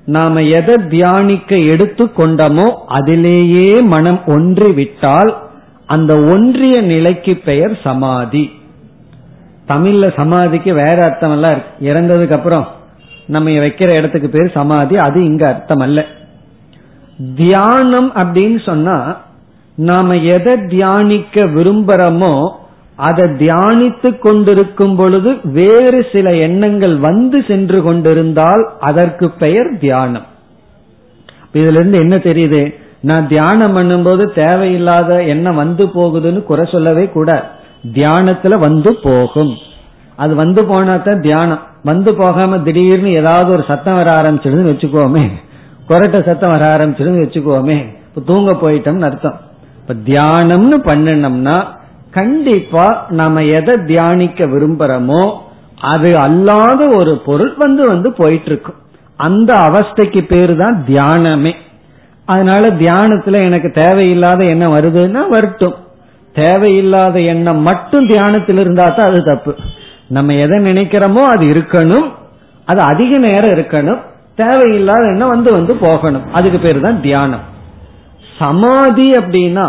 [0.04, 5.36] நாம எதை தியானிக்க எடுத்து கொண்டமோ அதிலேயே மனம் ஒன்றி விட்டால்
[5.86, 8.50] அந்த ஒன்றிய நிலைக்கு பெயர் சமாதி.
[9.68, 12.68] தமிழ்ல சமாதிக்கு வேற அர்த்தம் எல்லாம் இருக்கு இறந்ததுக்கு அப்புறம்
[13.26, 14.96] நம்ம வைக்கிற இடத்துக்கு பேர் சமாதி.
[14.96, 16.06] அது இங்க அர்த்தம் அல்ல.
[17.36, 19.28] தியானம் அப்படின்னு சொன்னா
[19.88, 22.32] நாம எதை தியானிக்க விரும்புறோமோ
[23.08, 30.26] அதை தியானித்து கொண்டிருக்கும் பொழுது வேறு சில எண்ணங்கள் வந்து சென்று கொண்டிருந்தால் அதற்கு பெயர் தியானம்.
[31.52, 32.62] இதுல இருந்து என்ன தெரியுது?
[33.00, 37.30] நான் தியானம் பண்ணும்போது தேவையில்லாத எண்ணம் வந்து போகுதுன்னு குறை சொல்லவே கூட
[37.92, 39.52] தியானத்துல வந்து போகும்.
[40.16, 41.62] அது வந்து போனா தான் தியானம்.
[41.82, 45.24] வந்து போகாம திடீர்னு ஏதாவது ஒரு சத்தம் வர ஆரம்பிச்சிடுதுன்னு வச்சுக்கோமே.
[45.88, 47.78] கொரட்ட சத்தம் வர ஆரம்பிச்சிடுன்னு வச்சுக்கோமே.
[48.08, 49.38] இப்போ தூங்க போயிட்டோம்னு அர்த்தம்.
[49.90, 51.54] இப்ப தியானம்னு பண்ணணும்னா
[52.10, 55.22] கண்டிப்பா நாம எதை தியானிக்க விரும்புறோமோ
[55.78, 58.78] அது அல்லாத ஒரு பொருள் வந்து வந்து போயிட்டு இருக்கும்
[59.18, 61.52] அந்த அவஸ்தைக்கு பேரு தான் தியானமே.
[62.24, 65.76] அதனால தியானத்துல எனக்கு தேவையில்லாத எண்ணம் வருதுன்னா வரட்டும்.
[66.32, 69.54] தேவையில்லாத எண்ணம் மட்டும் தியானத்தில் இருந்தா தான் அது தப்பு.
[70.08, 72.08] நம்ம எதை நினைக்கிறோமோ அது இருக்கணும்.
[72.66, 74.00] அது அதிக நேரம் இருக்கணும்.
[74.34, 76.22] தேவையில்லாத எண்ணம் வந்து வந்து போகணும்.
[76.32, 77.58] அதுக்கு பேரு தான் தியானம்.
[78.40, 79.68] சமாதி அப்படின்னா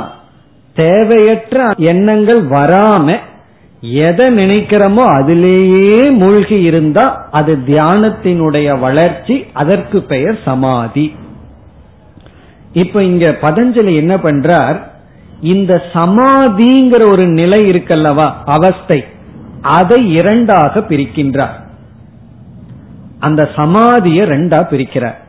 [0.76, 1.58] தேவையற்ற
[1.92, 3.16] எண்ணங்கள் வராம
[3.82, 11.06] எதை நினைக்கிறோமோ அதிலேயே மூழ்கி இருந்தா அது தியானத்தினுடைய வளர்ச்சி அதற்கு பெயர் சமாதி.
[12.74, 14.78] இப்ப இங்க பதஞ்சலி என்ன பண்றார்?
[15.54, 19.00] இந்த சமாதிங்கிற ஒரு நிலை இருக்கல்லவா அவஸ்தை
[19.78, 21.58] அதை இரண்டாக பிரிக்கின்றார்.
[23.20, 25.20] அந்த சமாதிய ரெண்டா பிரிக்கிறார்.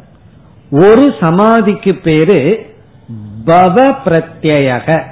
[0.85, 2.38] ஒரு சமாதிக்கு பேரு
[3.46, 5.02] பவ பிரத்யக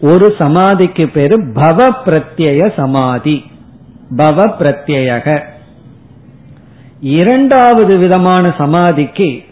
[0.00, 3.50] ஒரு சமாதிக்கு பேரு பவ பிரத்யய சமாதி.
[4.16, 5.42] பவ பிரத்யக
[7.00, 9.44] இரண்டாவது விதமான சமாதிக்கு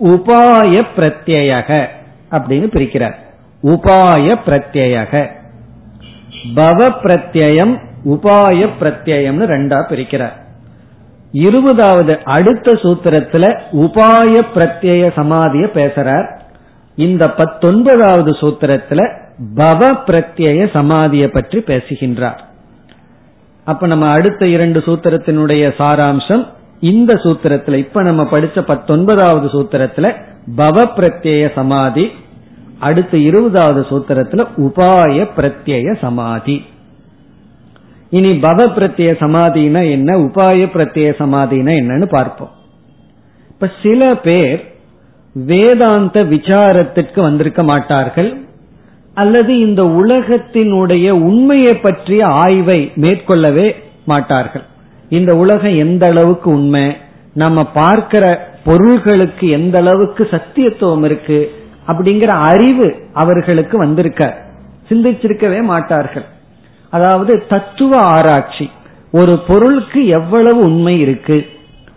[0.00, 1.86] உபாய பிரத்யக
[2.30, 3.14] அப்படின்னு பிரிக்கிறார்.
[3.62, 5.28] உபாய பிரத்யக
[6.54, 10.36] பவ பிரத்யம் உபாய பிரத்யம்னு ரெண்டா பிரிக்கிறார்.
[11.32, 16.37] இருபதாவது அடுத்த சூத்திரத்துல உபாய பிரத்யய சமாதிய பேசுறார்.
[17.06, 19.00] இந்த பத்தொன்பதாவது சூத்திரத்துல
[19.56, 22.40] பவ பிரத்யய சமாதியை பற்றி பேசுகின்றார்.
[23.64, 26.44] அப்ப நம்ம அடுத்த இரண்டு சூத்திரத்தினுடைய சாராம்சம்
[26.80, 30.08] இந்த சூத்திரத்துல இப்ப நம்ம படிச்ச பத்தொன்பதாவது சூத்திரத்துல
[30.56, 32.06] பவ பிரத்யய சமாதி
[32.78, 36.56] அடுத்த இருபதாவது சூத்திரத்துல உபாய பிரத்யய சமாதி.
[38.10, 42.52] இனி பவ பிரத்யய சமாதினா என்ன உபாய பிரத்யய சமாதினா என்னன்னு பார்ப்போம்.
[43.50, 44.60] இப்ப சில பேர்
[45.46, 48.36] வேதாந்த விசாரத்திற்கு வந்திருக்க மாட்டார்கள்
[49.14, 53.74] அல்லது இந்த உலகத்தினுடைய உண்மையை பற்றிய ஆய்வை மேற்கொள்ளவே
[54.04, 54.62] மாட்டார்கள்.
[55.08, 56.96] இந்த உலகம் எந்த அளவுக்கு உண்மை
[57.34, 61.50] நம்ம பார்க்கிற பொருள்களுக்கு எந்த அளவுக்கு சத்தியத்துவம் இருக்கு
[61.86, 64.38] அப்படிங்கிற அறிவு அவர்களுக்கு வந்திருக்க
[64.88, 66.24] சிந்திச்சிருக்கவே மாட்டார்கள்.
[66.90, 68.70] அதாவது தத்துவ ஆராய்ச்சி
[69.12, 71.46] ஒரு பொருளுக்கு எவ்வளவு உண்மை இருக்கு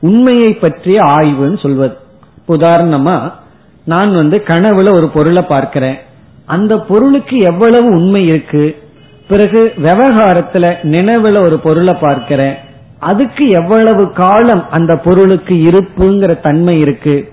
[0.01, 1.97] உண்மையை பற்றிய ஆய்வுன்னு சொல்வது.
[2.47, 3.32] உதாரணமா
[3.84, 5.97] நான் வந்து கனவுல ஒரு பொருளை பார்க்கிறேன்.
[6.45, 8.84] அந்த பொருளுக்கு எவ்வளவு உண்மை இருக்கு?
[9.27, 12.54] பிறகு விவகாரத்துல நினைவுல ஒரு பொருளை பார்க்கிறேன்.
[12.99, 17.32] அதுக்கு எவ்வளவு காலம் அந்த பொருளுக்கு இருப்புங்கிற தன்மை இருக்கு?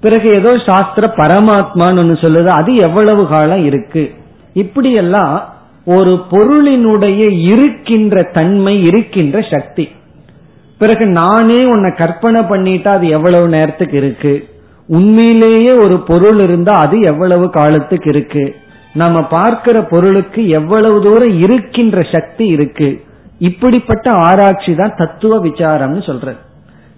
[0.00, 4.14] பிறகு ஏதோ சாஸ்திர பரமாத்மான்னு ஒன்று சொல்லுது அது எவ்வளவு காலம் இருக்கு?
[4.52, 9.88] இப்படியெல்லாம் ஒரு பொருளினுடைய இருக்கின்ற தன்மை இருக்கின்ற சக்தி.
[10.84, 14.48] பிறகு நானே உன்னை கற்பனை பண்ணிட்டா அது எவ்வளவு நேரத்துக்கு இருக்கு?
[14.88, 18.44] உண்மையிலேயே ஒரு பொருள் இருந்தா அது எவ்வளவு காலத்துக்கு இருக்கு?
[18.92, 22.88] நம்ம பார்க்கிற பொருளுக்கு எவ்வளவு தூரம் இருக்கின்ற சக்தி இருக்கு?
[23.38, 26.34] இப்படிப்பட்ட ஆராய்ச்சி தான் தத்துவ விசாரம்னு சொல்ற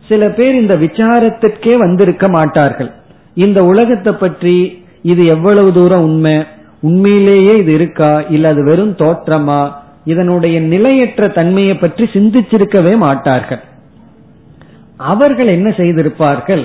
[0.09, 2.91] சில பேர் இந்த விசாரத்திற்கே வந்திருக்க மாட்டார்கள்.
[3.35, 4.57] இந்த உலகத்தை பற்றி
[5.03, 6.37] இது எவ்வளவு தூரம் உண்மை?
[6.81, 8.13] உண்மையிலேயே இது இருக்கா?
[8.29, 9.61] இல்ல அது வெறும் தோற்றமா?
[10.05, 13.63] இதனுடைய நிலையற்ற தன்மையை பற்றி சிந்திச்சிருக்கவே மாட்டார்கள்.
[14.97, 16.65] அவர்கள் என்ன செய்திருப்பார்கள்?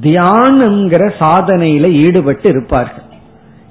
[0.00, 3.04] தியானம்ங்கிற சாதனையில ஈடுபட்டு இருப்பார்கள்.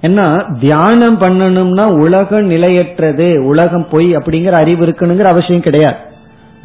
[0.02, 5.95] ஏன்னா தியானம் பண்ணணும்னா உலகம் நிலையற்றது உலகம் பொய் அப்படிங்கிற அறிவு இருக்கணுங்கிற அவசியம் கிடையாது.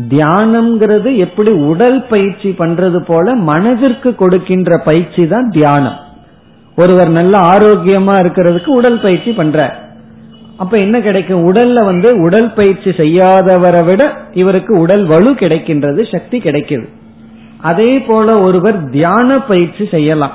[0.08, 5.98] தியானம்ங்கிறது எப்படி உடல் பயிற்சி பண்றது போல மனதிற்கு கொடுக்கின்ற பயிற்சி தான் தியானம்.
[6.76, 9.80] ஒருவர் நல்ல ஆரோக்கியமா இருக்கிறதுக்கு உடல் பயிற்சி பண்ற
[10.56, 11.52] அப்ப என்ன கிடைக்கும்?
[11.52, 16.88] உடல்ல வந்து உடல் பயிற்சி செய்யாதவரை விட இவருக்கு உடல் வலு கிடைக்கின்றது சக்தி கிடைக்கிறது
[17.62, 20.32] அதே போல ஒருவர் தியான பயிற்சி செய்யலாம்.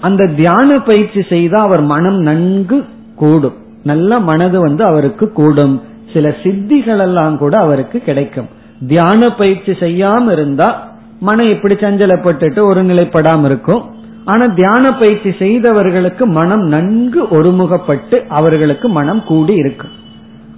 [0.00, 2.84] அந்த தியான பயிற்சி செய்தா அவர் மனம் நன்கு
[3.16, 3.54] கூடும்.
[3.82, 5.82] நல்ல மனது வந்து அவருக்கு கூடும்.
[6.12, 8.48] சில சித்திகள் எல்லாம் கூட அவருக்கு கிடைக்கும்.
[8.88, 10.88] தியான பயிற்சி செய்யாம இருந்தா
[11.20, 13.82] மனம் இப்படி சஞ்சலப்பட்டுட்டு ஒரு நிலைப்படாம இருக்கும்.
[14.24, 20.00] ஆனா தியான பயிற்சி செய்தவர்களுக்கு மனம் நன்கு ஒருமுகப்பட்டு அவர்களுக்கு மனம் கூடி இருக்கும்.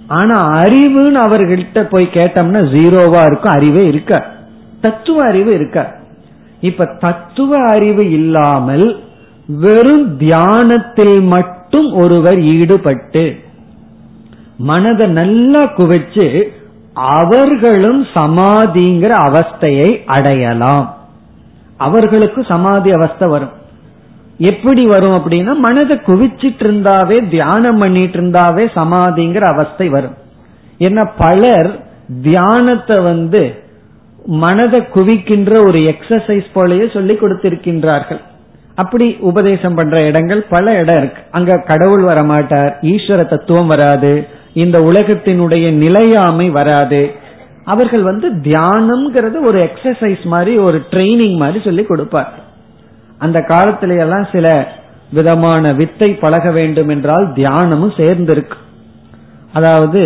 [0.07, 4.33] ஆனா அறிவுன்னு அவர்கள்ட்ட போய் கேட்டோம்னா ஜீரோவா இருக்கும் அறிவே இருக்காது.
[4.85, 5.79] தத்துவ அறிவு இருக்க
[6.69, 8.87] இப்ப தத்துவ அறிவு இல்லாமல்
[9.63, 13.25] வெறும் தியானத்தில் மட்டும் ஒருவர் ஈடுபட்டு
[14.69, 16.27] மனதை நல்லா குவிச்சு
[17.15, 20.85] அவர்களும் சமாதிங்கிற அவஸ்தையை அடையலாம்.
[21.77, 23.53] அவர்களுக்கு சமாதி அவஸ்தை வரும்.
[24.51, 30.15] எப்படி வரும் அப்படின்னா மனதை குவிச்சிட்டு இருந்தாவே தியானம் பண்ணிட்டு இருந்தாவே சமாதிங்கிற அவஸ்தை வரும்.
[30.79, 31.69] என்ன பலர்
[32.21, 33.43] தியானத்தை வந்து
[34.43, 38.21] மனதை குவிக்கின்ற ஒரு எக்ஸசைஸ் போலயே சொல்லி கொடுத்திருக்கின்றார்கள்.
[38.75, 41.21] அப்படி உபதேசம் பண்ற இடங்கள் பல இடம் இருக்கு.
[41.31, 44.13] அங்க கடவுள் வரமாட்டார் ஈஸ்வர தத்துவம் வராது
[44.63, 47.01] இந்த உலகத்தினுடைய நிலையாமை வராது.
[47.65, 52.33] அவர்கள் வந்து தியானம்ங்கிறது ஒரு எக்ஸசைஸ் மாதிரி ஒரு ட்ரைனிங் மாதிரி சொல்லி கொடுப்பார்.
[53.17, 54.47] அந்த காலத்தில எல்லாம் சில
[55.11, 58.57] விதமான வித்தை பழக வேண்டும் என்றால் தியானமும் சேர்ந்திருக்கு.
[59.53, 60.01] அதாவது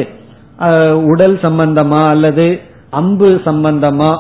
[1.12, 2.48] உடல் சம்பந்தமா அல்லது
[2.90, 4.18] அம்பு சம்பந்தமா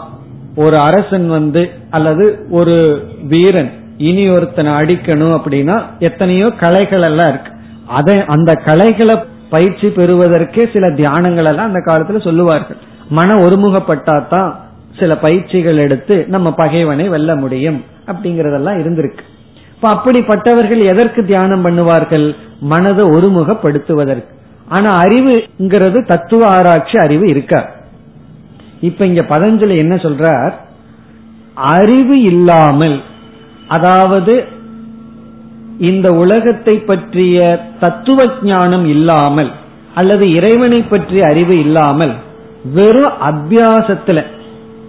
[0.56, 7.52] ஒரு அரசன் வந்து அல்லது ஒரு வீரன் இனி ஒருத்தனை அடிக்கணும் அப்படின்னா எத்தனையோ கலைகள் எல்லாம் இருக்கு.
[7.88, 9.16] அதை அந்த கலைகளை
[9.50, 12.78] பயிற்சி பெறுவதற்கே சில தியானங்கள் எல்லாம் அந்த காலத்துல சொல்லுவார்கள்.
[13.10, 14.54] மன ஒருமுகப்பட்டாதான்
[15.00, 19.26] சில பயிற்சிகள் எடுத்து நம்ம பகைவனை வெல்ல முடியும் அப்படிங்கறதெல்லாம் இருந்திருக்கு.
[19.76, 22.36] இப்ப அப்படிப்பட்டவர்கள் எதற்கு தியானம் பண்ணுவார்கள்?
[22.60, 24.32] மனதை ஒருமுகப்படுத்துவதற்கு.
[24.70, 27.78] ஆனா அறிவுங்கிறது தத்துவ ஆராய்ச்சி அறிவு இருக்காது
[28.82, 30.54] இப்ப இங்க பதஞ்சலி என்ன சொல்றார்?
[31.56, 33.02] அறிவு இல்லாமல்
[33.68, 34.46] அதாவது
[35.80, 39.52] இந்த உலகத்தை பற்றிய தத்துவ ஞானம் இல்லாமல்
[39.96, 42.14] அல்லது இறைவனை பற்றிய அறிவு இல்லாமல்
[42.74, 44.24] வெறும் அபியாசத்துல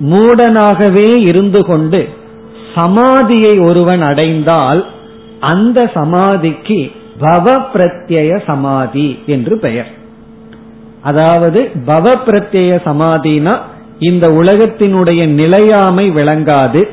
[0.00, 2.08] மூடனாகவே இருந்து கொண்டு
[2.74, 4.86] சமாதியை ஒருவன் அடைந்தால்
[5.40, 9.90] அந்த சமாதிக்கு பவ பிரத்யய சமாதி என்று பெயர்.
[11.02, 13.58] அதாவது பவ பிரத்யய சமாதினா
[14.00, 16.88] இந்த உலகத்தினுடைய நிலையாமை விளங்காது.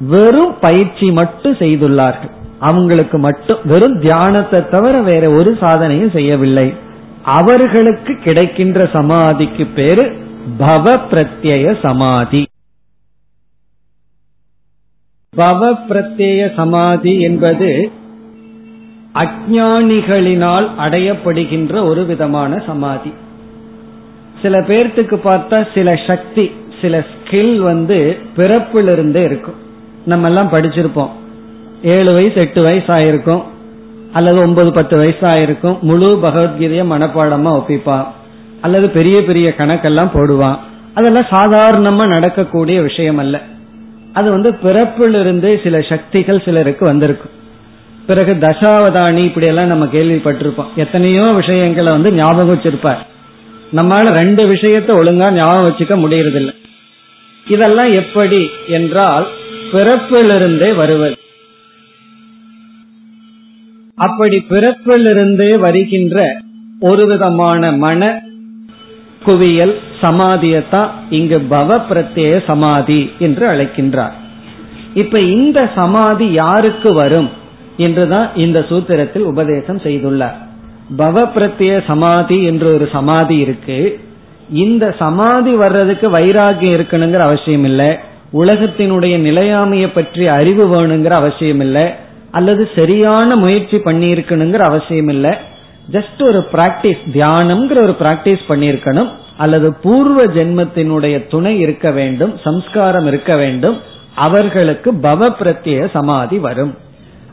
[0.00, 2.34] வெறும் பயிற்சி மட்டும் செய்துள்ளார்கள்.
[2.58, 6.74] அவங்களுக்கு மட்டும் வெறும் தியானத்தை தவிர வேற ஒரு சாதனையும் செய்யவில்லை.
[7.22, 10.04] அவர்களுக்கு கிடைக்கின்ற சமாதிக்கு பேரு
[10.58, 12.46] பவ பிரத்யய சமாதி.
[15.36, 17.90] பவ பிரத்யய சமாதி என்பது
[19.14, 23.12] அஜானிகளினால் அடையப்படுகின்ற ஒரு விதமான சமாதி.
[24.42, 26.50] சில பேர்த்துக்கு பார்த்தா சில சக்தி
[26.82, 29.58] சில ஸ்கில் வந்து பிறப்பிலிருந்தே இருக்கும்.
[30.04, 31.10] நம்ம எல்லாம் படிச்சிருப்போம்.
[31.82, 33.42] ஏழு வயசு எட்டு வயசு ஆயிருக்கும்
[34.12, 38.06] அல்லது ஒன்பது பத்து வயசு ஆயிருக்கும் முழு பகவத்கீதையை மனப்பாடமா ஒப்பிப்பான்
[38.60, 40.58] அல்லது பெரிய பெரிய கணக்கெல்லாம் போடுவான்
[40.94, 43.40] அதெல்லாம் சாதாரணமா நடக்கக்கூடிய விஷயம் அல்ல
[44.12, 47.34] அது வந்து பிறப்பிலிருந்தே சில சக்திகள் சிலருக்கு வந்திருக்கும்.
[48.06, 50.72] பிறகு தசாவதானி இப்படி எல்லாம் நம்ம கேள்விப்பட்டிருப்போம்.
[50.76, 53.02] எத்தனையோ விஷயங்களை வந்து ஞாபகம் வச்சிருப்பார்.
[53.76, 56.54] நம்மளால ரெண்டு விஷயத்த ஒழுங்கா ஞாபகம் வச்சுக்க முடியறதில்லை.
[57.46, 59.26] இதெல்லாம் எப்படி என்றால்
[59.72, 61.16] பிறப்பிலிருந்தே வருவது.
[63.94, 66.36] அப்படி பிறப்பிலிருந்தே வருகின்ற
[66.80, 68.22] ஒரு விதமான மன
[69.24, 74.12] குவியல் சமாதியத்தான் இங்கு பவ பிரத்யேக சமாதி என்று அழைக்கின்றார்.
[74.94, 77.30] இப்ப இந்த சமாதி யாருக்கு வரும்
[77.76, 80.38] என்றுதான் இந்த சூத்திரத்தில் உபதேசம் செய்துள்ளார்.
[80.98, 84.00] பவ பிரத்ய சமாதி என்று ஒரு சமாதி இருக்கு.
[84.52, 87.96] இந்த சமாதி வர்றதுக்கு வைராகியம் இருக்கணுங்கிற அவசியம் இல்லை.
[88.32, 91.88] உலகத்தினுடைய நிலையாமையை பற்றி அறிவு வேணுங்கிற அவசியம் இல்லை.
[92.30, 95.30] அல்லது சரியான முயற்சி பண்ணியிருக்கணுங்கிற அவசியம் இல்லை.
[95.90, 99.10] ஜஸ்ட் ஒரு பிராக்டிஸ் தியானம்ங்கிற ஒரு பிராக்டிஸ் பண்ணியிருக்கணும்.
[99.36, 103.78] அல்லது பூர்வ ஜென்மத்தினுடைய துணை இருக்க வேண்டும் சம்ஸ்காரம் இருக்க வேண்டும்.
[104.14, 106.74] அவர்களுக்கு பவ பிரத்ய சமாதி வரும்.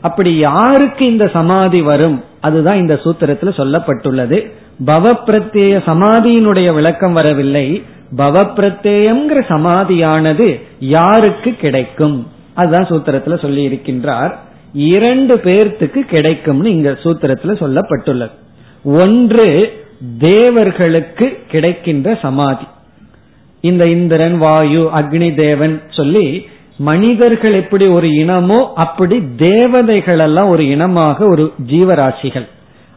[0.00, 2.24] அப்படி யாருக்கு இந்த சமாதி வரும்?
[2.40, 4.50] அதுதான் இந்த சூத்திரத்தில் சொல்லப்பட்டுள்ளது.
[4.86, 7.82] பவ பிரத்யேய சமாதியினுடைய விளக்கம் வரவில்லை.
[8.16, 12.26] பவ பிரத்யேயம்ங்கிற சமாதியானது யாருக்கு கிடைக்கும்?
[12.54, 14.34] அதுதான் சூத்திரத்துல சொல்லி இருக்கின்றார்
[14.72, 18.30] இரண்டு பேர்த்துக்கு கிடைக்கும்னு இங்க சூத்திரத்துல சொல்லப்பட்டுள்ளது.
[18.84, 19.72] ஒன்று
[20.18, 22.64] தேவர்களுக்கு கிடைக்கின்ற சமாதி.
[23.60, 31.26] இந்த இந்திரன் வாயு அக்னி தேவன் சொல்லி மனிதர்கள் எப்படி ஒரு இனமோ அப்படி தேவதைகள் எல்லாம் ஒரு இனமாக
[31.26, 32.46] ஒரு ஜீவராசிகள்.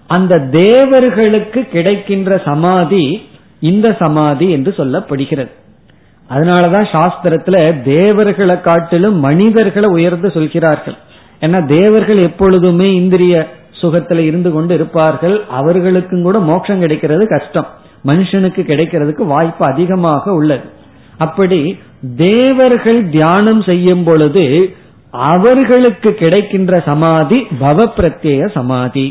[0.08, 5.52] அந்த தேவர்களுக்கு கிடைக்கின்ற சமாதி இந்த சமாதி என்று சொல்லப்படுகிறது.
[6.30, 10.96] அதனாலதான் சாஸ்திரத்துல தேவர்களை காட்டிலும் மனிதர்களை உயர்ந்து சொல்கிறார்கள்.
[11.42, 13.48] ஏன்னா தேவர்கள் எப்பொழுதுமே இந்திரிய
[13.82, 15.44] சுகத்துல இருந்து கொண்டு இருப்பார்கள்.
[15.50, 17.68] அவர்களுக்கும் கூட மோட்சம் கிடைக்கிறது கஷ்டம்.
[18.06, 20.80] மனுஷனுக்கு கிடைக்கிறதுக்கு வாய்ப்பு அதிகமாக உள்ளது.
[21.26, 21.62] அப்படி
[22.18, 24.46] தேவர்கள் தியானம் செய்யும் பொழுது
[25.32, 29.08] அவர்களுக்கு கிடைக்கின்ற சமாதி பவ பிரத்ய சமாதி.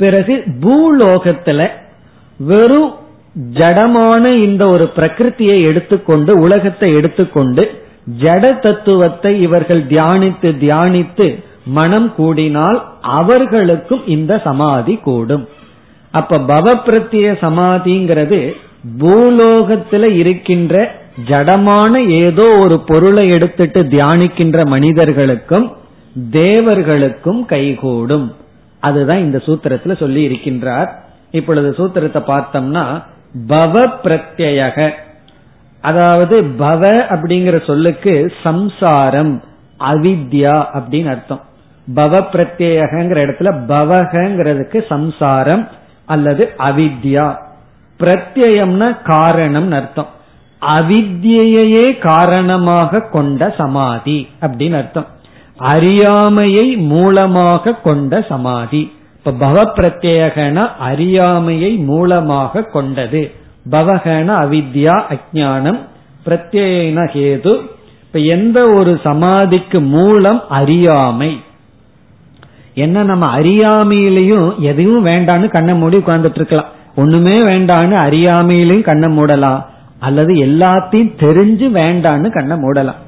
[0.00, 1.60] பிறகு பூலோகத்துல
[2.40, 2.92] வெறும்
[3.58, 7.62] ஜடமான இந்த ஒரு பிரகிருத்தியை எடுத்துக்கொண்டு உலகத்தை எடுத்துக்கொண்டு
[8.22, 11.26] ஜட தத்துவத்தை இவர்கள் தியானித்து தியானித்து
[11.76, 12.78] மனம் கூடினால்
[13.18, 15.44] அவர்களுக்கும் இந்த சமாதி கூடும்.
[16.14, 18.40] அப்ப பவ பிரத்திய சமாதிங்கிறது
[18.98, 20.94] பூலோகத்துல இருக்கின்ற
[21.26, 25.76] ஜடமான ஏதோ ஒரு பொருளை எடுத்துட்டு தியானிக்கின்ற மனிதர்களுக்கும்
[26.30, 28.34] தேவர்களுக்கும் கைகூடும்.
[28.80, 30.90] அதுதான் இந்த சூத்திரத்துல சொல்லி இருக்கின்றார்.
[31.30, 33.02] இப்பொழுது சூத்திரத்தை பார்த்தோம்னா
[33.46, 34.90] பவ பிரத்யக
[35.80, 39.42] அதாவது பவ அப்படிங்கிற சொல்லுக்கு சம்சாரம்
[39.78, 41.40] அவித்யா அப்படின்னு அர்த்தம்.
[41.94, 45.68] பவ பிரத்யேகங்கிற இடத்துல பவகங்கிறதுக்கு சம்சாரம்
[46.04, 47.42] அல்லது அவித்யா.
[47.98, 50.08] பிரத்யம்னா காரணம் அர்த்தம்.
[50.76, 55.06] அவித்யையே காரணமாக கொண்ட சமாதி அப்படின்னு அர்த்தம்.
[55.56, 58.92] அறியாமையை மூலமாக கொண்ட சமாதி.
[59.24, 63.32] இப்ப பவ பிரத்யேகன அறியாமையை மூலமாக கொண்டது.
[63.70, 65.78] பவகன அவித்யா அஜானம்
[66.26, 67.60] பிரத்யேன ஹேது.
[68.02, 71.40] இப்ப எந்த ஒரு சமாதிக்கு மூலம் அறியாமை?
[72.74, 76.72] என்ன நம்ம அறியாமையிலையும் எதையும் வேண்டான்னு கண்ண மூடி உட்கார்ந்துட்டு இருக்கலாம்.
[76.96, 79.64] ஒண்ணுமே வேண்டான்னு அறியாமையிலையும் கண்ணை மூடலாம்
[79.98, 83.02] அல்லது எல்லாத்தையும் தெரிஞ்சு வேண்டான்னு கண்ணை மூடலாம்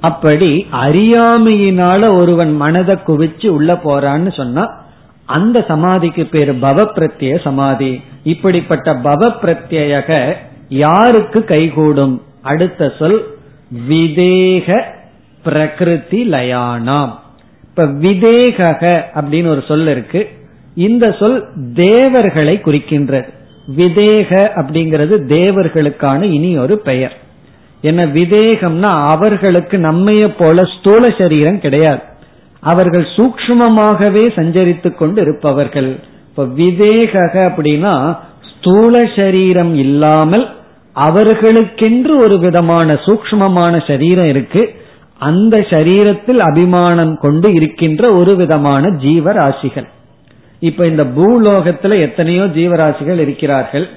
[0.00, 4.86] அப்படி அறியாமையினால ஒருவன் மனதை குவிச்சு உள்ள போறான்னு சொன்னா
[5.24, 8.02] அந்த சமாதிக்கு பேரு பவ பிரத்ய சமாதி.
[8.22, 10.34] இப்படிப்பட்ட பவ பிரத்யக
[10.68, 12.22] யாருக்கு கைகூடும்?
[12.42, 13.26] அடுத்த சொல்
[13.88, 14.82] விதேக
[15.42, 17.10] பிரகிருதி லயானாம்.
[17.62, 20.37] இப்ப விதேக அப்படின்னு ஒரு சொல் இருக்கு.
[20.86, 21.38] இந்த சொல்
[21.74, 23.28] தேவர்களை குறிக்கின்றது.
[23.76, 27.16] விதேக அப்படிங்கிறது தேவர்களுக்கான இனி ஒரு பெயர்.
[27.80, 32.02] என்ன விதேகம்னா அவர்களுக்கு நம்மைய போல ஸ்தூல சரீரம் கிடையாது.
[32.62, 35.90] அவர்கள் சூக்மமாகவே சஞ்சரித்து கொண்டு இருப்பவர்கள்
[36.28, 37.12] இப்ப விதேக
[37.48, 37.94] அப்படின்னா
[38.52, 40.46] ஸ்தூல சரீரம் இல்லாமல்
[40.96, 44.62] அவர்களுக்கென்று ஒரு விதமான சூக்மமான சரீரம் இருக்கு.
[45.18, 49.88] அந்த சரீரத்தில் அபிமானம் கொண்டு இருக்கின்ற ஒரு விதமான ஜீவராசிகள்.
[50.58, 53.88] இப்ப இந்த பூலோகத்துல எத்தனையோ ஜீவராசிகள் இருக்கிறார்கள்.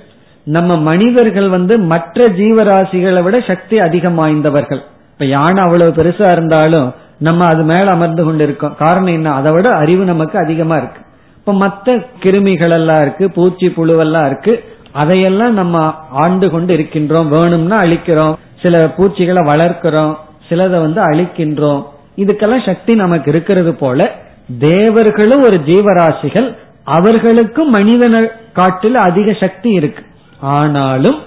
[0.43, 4.81] நம்ம மனிதர்கள் வந்து மற்ற ஜீவராசிகளை விட சக்தி அதிகம் வாய்ந்தவர்கள்.
[5.11, 9.33] இப்ப யானை அவ்வளவு பெருசா இருந்தாலும் நம்ம அது மேல அமர்ந்து கொண்டு இருக்கோம் காரணம் என்ன?
[9.33, 11.01] அதை விட அறிவு நமக்கு அதிகமா இருக்கு.
[11.37, 14.63] இப்ப மற்ற கிருமிகள் எல்லாம் இருக்கு பூச்சி புழுவெல்லாம் இருக்கு.
[14.91, 17.27] அதையெல்லாம் நம்ம ஆண்டு கொண்டு இருக்கின்றோம்.
[17.27, 18.33] வேணும்னா அழிக்கிறோம்.
[18.61, 20.15] சில பூச்சிகளை வளர்க்கிறோம்.
[20.49, 21.85] சிலதை வந்து அழிக்கின்றோம்.
[22.17, 24.15] இதுக்கெல்லாம் சக்தி நமக்கு இருக்கிறது போல
[24.59, 30.03] தேவர்களும் ஒரு ஜீவராசிகள் அவர்களுக்கும் மனிதன காட்டில் அதிக சக்தி இருக்கு.
[30.39, 31.19] ஆனாலும்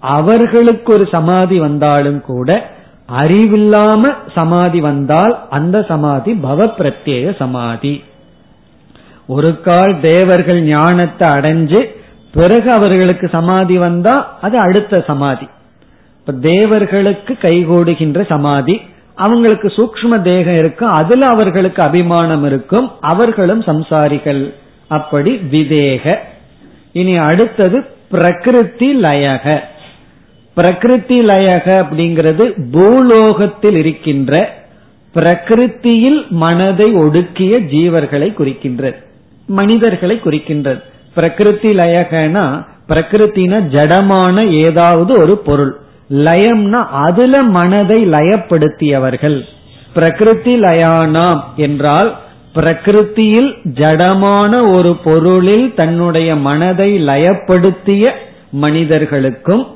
[0.00, 2.70] அவர்களுக்கு ஒரு சமாதி வந்தாலும் கூட
[3.12, 8.04] அறிவில்லாம சமாதி வந்தால் அந்த சமாதி பவ பிரத்யேக சமாதி.
[9.26, 11.86] ஒரு கால் தேவர்கள் ஞானத்தை அடைஞ்சு
[12.32, 15.48] பிறகு அவர்களுக்கு சமாதி வந்தா அது அடுத்த சமாதி.
[16.18, 18.80] இப்ப தேவர்களுக்கு கைகூடுகின்ற சமாதி.
[19.14, 24.54] அவங்களுக்கு சூக்ம தேகம் இருக்கும் அதுல அவர்களுக்கு அபிமானம் இருக்கும் அவர்களும் சம்சாரிகள்.
[24.86, 26.16] அப்படி விதேக.
[26.92, 29.60] இனி அடுத்தது பிரகிருதி லயக.
[30.54, 34.60] பிரகிருதி லயக அப்படிங்கிறது பூலோகத்தில் இருக்கின்ற
[35.14, 38.96] பிரகிருத்தியில் மனதை ஒடுக்கிய ஜீவர்களை குறிக்கின்றது
[39.46, 40.82] மனிதர்களை குறிக்கின்றது.
[41.14, 45.76] பிரகிருதி லயகனா பிரகிருத்தின ஜடமான ஏதாவது ஒரு பொருள்.
[46.26, 49.38] லயம்னா அதுல மனதை லயப்படுத்தியவர்கள்.
[49.94, 52.16] பிரகிருதி லயானாம் என்றால்
[52.54, 53.50] பிரகிருத்தியில்
[53.80, 58.10] ஜடமான ஒரு பொருளில் தன்னுடைய மனதை லயப்படுத்திய
[58.50, 59.66] மனிதர்களுக்கும்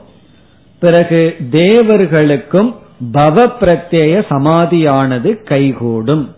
[0.79, 2.75] பிறகு தேவர்களுக்கும்
[3.13, 6.35] பவ பிரத்யேய சமாதியானது கைகூடும்.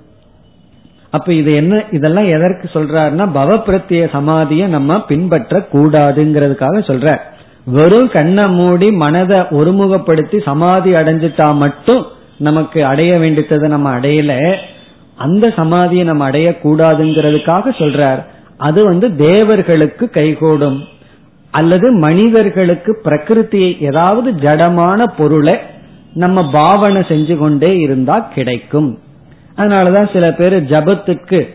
[1.10, 7.20] அப்ப இது என்ன இதெல்லாம் எதற்கு சொல்றாருன்னா பவ பிரத்யேய சமாதியை நம்ம பின்பற்ற கூடாதுங்கிறதுக்காக சொல்ற
[7.70, 12.06] வெறும் கண்ணை மூடி மனதை ஒருமுகப்படுத்தி சமாதி அடைஞ்சிட்டா மட்டும்
[12.36, 14.56] நமக்கு அடைய வேண்டியதை நம்ம அடையல.
[15.16, 18.24] அந்த சமாதியை நம்ம அடையக்கூடாதுங்கிறதுக்காக சொல்றார்.
[18.56, 20.84] அது வந்து தேவர்களுக்கு கைகூடும்.
[21.50, 25.58] அல்லது மனிதர்களுக்கு பிரகிருத்தியை ஏதாவது ஜடமான பொருளை
[26.14, 28.98] நம்ம பாவனை செஞ்சு கொண்டே இருந்தா கிடைக்கும்.
[29.56, 31.48] அதனாலதான் சில பேர் ஜபத்துக்கு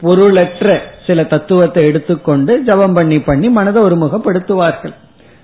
[0.00, 4.94] பொருளற்ற சில தத்துவத்தை எடுத்துக்கொண்டு ஜபம் பண்ணி பண்ணி மனதை ஒருமுகப்படுத்துவார்கள்.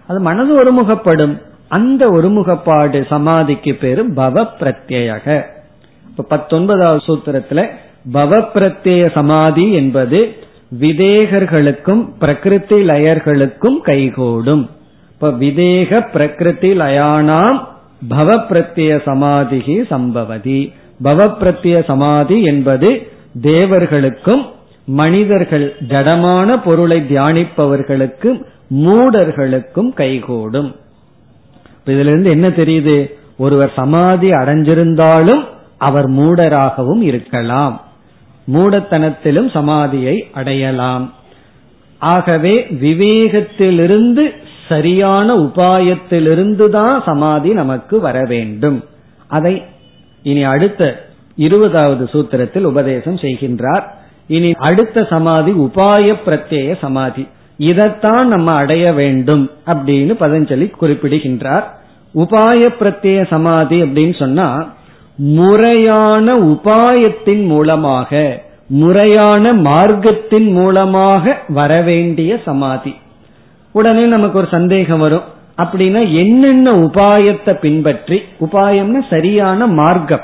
[0.06, 1.42] அது மனது ஒருமுகப்படும்.
[1.68, 5.42] அந்த ஒருமுகப்பாடு சமாதிக்கு பேரு பவ பிரத்யக
[6.10, 7.70] இப்ப பத்தொன்பதாவது சூத்திரத்துல
[8.12, 10.36] பவ பிரத்யேய சமாதி என்பது
[10.80, 14.70] விதேகர்களுக்கும் பிரகிருதி லயர்களுக்கும் கைகூடும்.
[15.12, 17.64] இப்ப விதேக பிரகிருதி லயானாம்
[18.10, 20.72] பவ பிரத்யய சமாதிகி சம்பவதி.
[21.02, 24.52] பவ பிரத்ய சமாதி என்பது தேவர்களுக்கும்
[24.84, 28.42] மனிதர்கள் ஜடமான பொருளை தியானிப்பவர்களுக்கும்
[28.74, 30.76] மூடர்களுக்கும் கைகூடும்.
[31.86, 33.12] இதுல இருந்து என்ன தெரியுது?
[33.38, 35.44] ஒருவர் சமாதி அடைஞ்சிருந்தாலும்
[35.78, 37.82] அவர் மூடராகவும் இருக்கலாம்.
[38.54, 41.12] மூடத்தனத்திலும் சமாதியை அடையலாம்.
[41.98, 44.30] ஆகவே விவேகத்திலிருந்து
[44.68, 48.84] சரியான உபாயத்திலிருந்து தான் சமாதி நமக்கு வர வேண்டும்.
[49.26, 49.62] அதை
[50.22, 51.06] இனி அடுத்த
[51.36, 53.82] இருபதாவது சூத்திரத்தில் உபதேசம் செய்கின்றார்.
[54.26, 57.28] இனி அடுத்த சமாதி உபாய பிரத்யேய சமாதி.
[57.56, 61.78] இதைத்தான் நம்ம அடைய வேண்டும் அப்படின்னு பதஞ்சலி குறிப்பிடுகின்றார்.
[62.14, 64.72] உபாய பிரத்யேய சமாதி அப்படின்னு சொன்னா
[65.16, 72.94] முறையான உபாயத்தின் மூலமாக முறையான மார்க்கத்தின் மூலமாக வரவேண்டிய சமாதி.
[73.72, 75.22] உடனே நமக்கு ஒரு சந்தேகம் வரும்.
[75.56, 80.20] அப்படின்னா என்னென்ன உபாயத்தை பின்பற்றி உபாயம்னா சரியான மார்க்கம்.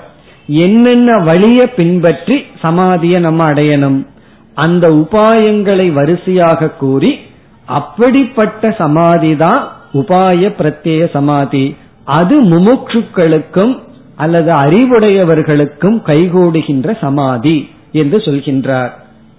[0.58, 4.06] என்னென்ன வழிய பின்பற்றி சமாதியை நம்ம அடையணும்?
[4.54, 7.18] அந்த உபாயங்களை வரிசையாக கூறி
[7.64, 11.76] அப்படிப்பட்ட சமாதி தான் உபாய பிரத்யேக சமாதி.
[12.04, 13.78] அது முமுட்சுக்களுக்கும்
[14.16, 18.90] அல்லது அறிவுடையவர்களுக்கும் கைகூடுகின்ற சமாதி என்று சொல்கின்றார்.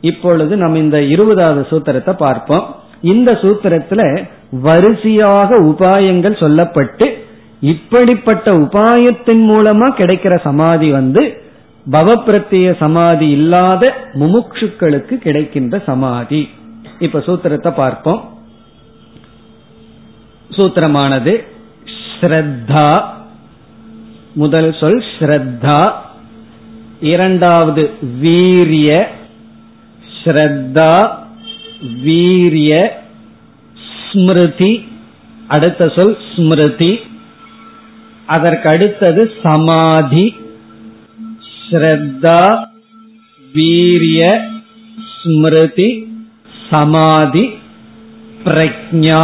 [0.01, 2.76] இப்பொழுது நம்ம இந்த இருபதாவது சூத்திரத்தை பார்ப்போம்.
[3.01, 4.01] இந்த சூத்திரத்துல
[4.62, 7.05] வரிசையாக உபாயங்கள் சொல்லப்பட்டு
[7.62, 11.41] இப்படிப்பட்ட உபாயத்தின் மூலமா கிடைக்கிற சமாதி வந்து
[11.91, 16.49] பவப்பிரத்திய சமாதி இல்லாத முமுட்சுக்களுக்கு கிடைக்கின்ற சமாதி.
[16.99, 18.38] இப்ப சூத்திரத்தை பார்ப்போம்.
[20.51, 21.45] சூத்திரமானது
[22.22, 23.03] ஸ்ரத்தா.
[24.34, 25.91] முதல் சொல் ஸ்ரத்தா.
[27.01, 27.89] இரண்டாவது
[28.20, 29.12] வீரிய.
[30.24, 31.09] ஸ்ரத்தா
[32.03, 33.01] வீரிய.
[34.12, 34.88] ஸ்மிருதி.
[35.47, 36.99] அடுத்த சொல் ஸ்மிருதி.
[38.36, 40.26] அதற்கு அடுத்தது சமாதி
[41.70, 42.42] ஸ்ரத்தா
[43.54, 44.22] வீரிய
[45.14, 45.90] ஸ்மிருதி
[46.70, 47.44] சமாதி
[48.44, 49.24] பிரக்ஞா.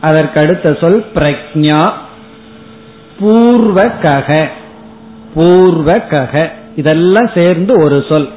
[0.00, 1.80] அதற்கு அடுத்த சொல் பிரக்ஞா.
[3.20, 4.28] பூர்வகக
[5.36, 6.34] பூர்வகக.
[6.76, 8.28] இதெல்லாம் சேர்ந்து ஒரு சொல்.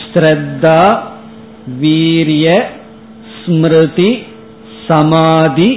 [0.00, 0.80] ஸ்ரத்தா
[1.80, 2.46] வீரிய
[3.40, 4.10] ஸ்மிருதி
[4.88, 5.70] சமாதி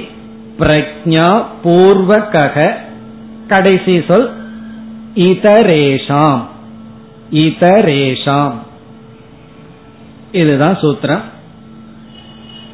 [0.58, 1.28] பிரக்ஞா
[1.64, 2.56] பூர்வகக.
[3.48, 4.30] கடைசி சொல்
[5.14, 6.40] இதரேஷாம்
[7.30, 8.52] இதரேஷாம்
[10.32, 11.22] இதுதான் சூத்திரம்.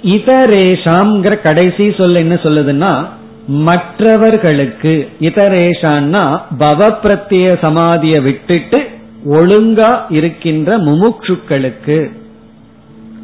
[0.02, 3.06] இதரேஷாம்ங்கிற கடைசி சொல் என்ன சொல்லுதுன்னா
[3.46, 5.08] மற்றவர்களுக்கு.
[5.20, 8.88] இதரேஷான்னா பவப்பிரத்திய சமாதியை விட்டுட்டு
[9.24, 12.12] ஒழுங்கா இருக்கின்ற முமுட்சுக்களுக்கு.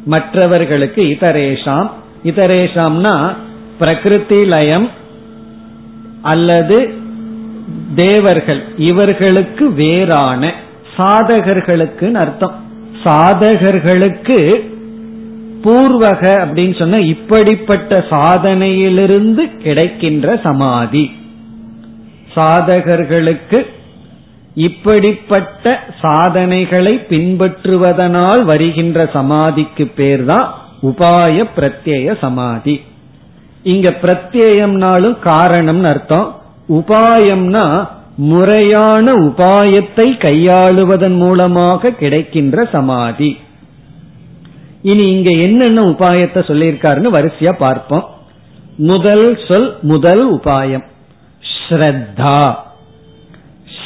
[0.05, 1.89] மற்றவர்களுக்கு இதரேஷாம்
[2.23, 3.35] இதரேஷாம்னா
[3.79, 4.89] பிரகிருதி லயம்
[6.21, 6.93] அல்லது
[7.95, 10.53] தேவர்கள் இவர்களுக்கு வேறான
[10.97, 12.63] சாதகர்களுக்கு அர்த்தம்.
[13.03, 14.59] சாதகர்களுக்கு
[15.63, 21.11] பூர்வக அப்படின்னு சொன்ன இப்படிப்பட்ட சாதனையிலிருந்து கிடைக்கின்ற சமாதி.
[22.35, 23.65] சாதகர்களுக்கு
[24.55, 30.47] இப்படிப்பட்ட சாதனைகளை பின்பற்றுவதனால் வருகின்ற சமாதிக்கு பேர்தான்
[30.83, 32.81] உபாய பிரத்யேய சமாதி.
[33.63, 36.41] இங்க பிரத்யேயம்னாலும் காரணம்னு அர்த்தம்.
[36.69, 43.37] உபாயம்னா முறையான உபாயத்தை கையாளுவதன் மூலமாக கிடைக்கின்ற சமாதி.
[44.81, 48.05] இனி இங்க என்னென்ன உபாயத்தை சொல்லியிருக்காருன்னு வரிசையா பார்ப்போம்.
[48.77, 50.83] முதல் சொல் முதல் உபாயம்.
[51.69, 52.55] ஸ்ரத்தா.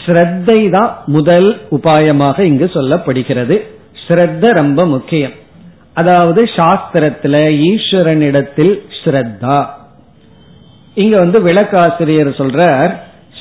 [0.06, 3.62] ஸ்ரத்தை தான் முதல் உபாயமாக இங்கு சொல்லப்படுகிறது.
[4.08, 5.32] ஸ்ரத்த ரொம்ப முக்கியம்.
[5.94, 7.36] அதாவது சாஸ்திரத்துல
[7.72, 9.79] ஈஸ்வரனிடத்தில் ஸ்ரத்தா.
[10.96, 12.92] இங்க வந்து விளக்காசிரியர் சொல்றார்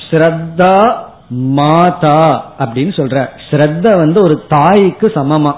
[0.09, 0.97] ஸ்ரத்தா
[1.29, 5.53] மாதா அப்படின்னு சொல்ற ஸ்ரத்த வந்து ஒரு தாய்க்கு சமமா.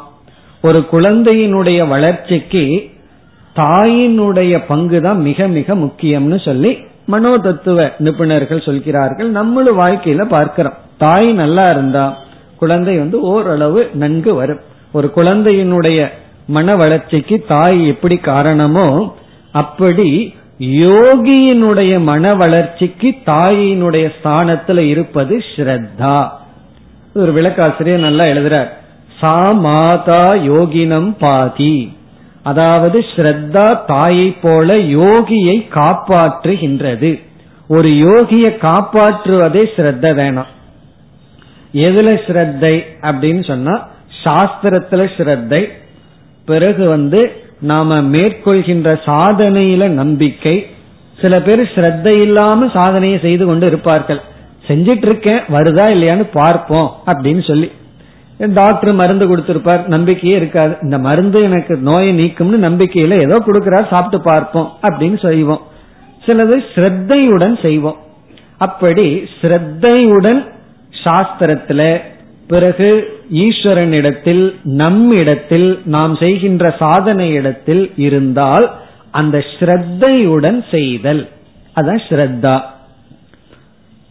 [0.61, 2.91] ஒரு குழந்தையினுடைய வளர்ச்சிக்கு
[3.55, 6.77] தாயினுடைய பங்கு தான் மிக மிக முக்கியம்னு சொல்லி
[7.07, 9.29] மனோதத்துவ நிபுணர்கள் சொல்கிறார்கள்.
[9.29, 10.73] நம்மளும் வாழ்க்கையில பார்க்கிறோம்.
[10.97, 12.17] தாய் நல்லா இருந்தா
[12.57, 14.61] குழந்தை வந்து ஓரளவு நன்கு வரும்.
[14.91, 16.11] ஒரு குழந்தையினுடைய
[16.47, 19.15] மன வளர்ச்சிக்கு தாய் எப்படி காரணமோ
[19.51, 26.29] அப்படி யோகியினுடைய மன வளர்ச்சிக்கு தாயினுடைய ஸ்தானத்துல இருப்பது ஸ்ரத்தா.
[27.13, 28.69] ஒரு விளக்காசிரியர் நல்லா எழுதுறார்.
[29.19, 31.95] சா மாதா யோகினம் பாதி.
[32.43, 37.21] அதாவது ஸ்ரத்தா தாயை போல யோகியை காப்பாற்றுகின்றது.
[37.67, 40.51] ஒரு யோகியை காப்பாற்றுவதே ஸ்ரத்த வேணாம்.
[41.73, 43.87] எதுல ஸ்ரத்தை அப்படின்னு சொன்னா
[44.23, 45.67] சாஸ்திரத்துல ஸ்ரத்தை.
[46.45, 47.31] பிறகு வந்து
[47.61, 50.67] நாம மேற்கொள்கின்ற சாதனையில நம்பிக்கை.
[51.21, 54.21] சில பேர் ஸ்ரத்த இல்லாம சாதனையை செய்து கொண்டு இருப்பார்கள்.
[54.67, 57.71] செஞ்சிட்டு இருக்கேன் வருதா இல்லையான்னு பார்ப்போம் அப்படின்னு சொல்லி.
[58.53, 60.77] டாக்டர் மருந்து கொடுத்திருப்பார் நம்பிக்கையே இருக்காது.
[60.81, 65.61] இந்த மருந்து எனக்கு நோயை நீக்கும்னு நம்பிக்கையில ஏதோ கொடுக்கிறார் சாப்பிட்டு பார்ப்போம் அப்படின்னு செய்வோம்.
[66.25, 67.97] சிலது ஸ்ரத்தையுடன் செய்வோம்.
[68.57, 70.41] அப்படி ஸ்ரத்தையுடன்
[71.03, 71.99] சாஸ்திரத்துல
[72.51, 72.87] பிறகு
[73.33, 78.67] ஈஸ்வரனிடத்தில் நம்மிடத்தில் நாம் செய்கின்ற சாதனை இடத்தில் இருந்தால்
[79.11, 81.21] அந்த ஸ்ரத்தையுடன் செய்தல்.
[81.75, 82.55] அதான் ஸ்ரத்தா.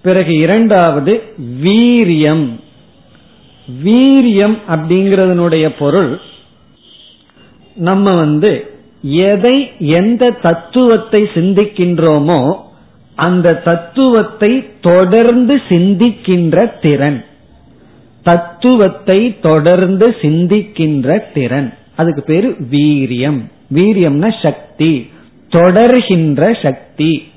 [0.03, 1.23] பிறகு இரண்டாவது
[1.63, 2.47] வீரியம்.
[3.85, 6.13] வீரியம் அப்படிங்கறதனுடைய பொருள்
[7.75, 8.53] நம்ம வந்து
[9.03, 12.41] எதை எந்த தத்துவத்தை சிந்திக்கின்றோமோ
[13.15, 17.21] அந்த தத்துவத்தை தொடர்ந்து சிந்திக்கின்ற திறன்.
[18.23, 21.75] தத்துவத்தை தொடர்ந்து சிந்திக்கின்ற திறன்.
[21.97, 23.41] அதுக்கு பேரு வீரியம்.
[23.75, 25.11] வீரியம்னா சக்தி.
[25.51, 27.33] தொடர்கின்ற சக்தி.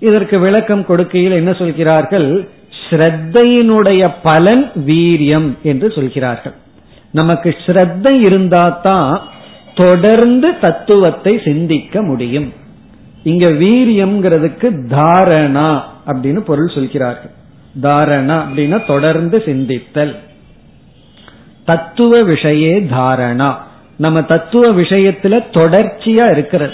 [0.00, 2.48] இதற்கு விளக்கம் கொடுக்கையில் என்ன சொல்கிறார்கள்?
[2.90, 6.52] ஸ்ரத்தையினுடைய பலன் வீரியம் என்று சொல்கிறார்கள்.
[7.12, 9.22] நமக்கு ஸ்ரத்தை இருந்தா தான்
[9.74, 12.52] தொடர்ந்து தத்துவத்தை சிந்திக்க முடியும்.
[13.22, 17.30] இங்க வீரியம்ங்கிறதுக்கு தாரணா அப்படின்னு பொருள் சொல்கிறார்கள்.
[17.82, 20.16] தாரணா அப்படின்னா தொடர்ந்து சிந்தித்தல்.
[21.64, 23.54] தத்துவ விஷயே தாரணா.
[23.96, 26.72] நம்ம தத்துவ விஷயத்துல தொடர்ச்சியா இருக்கிறது.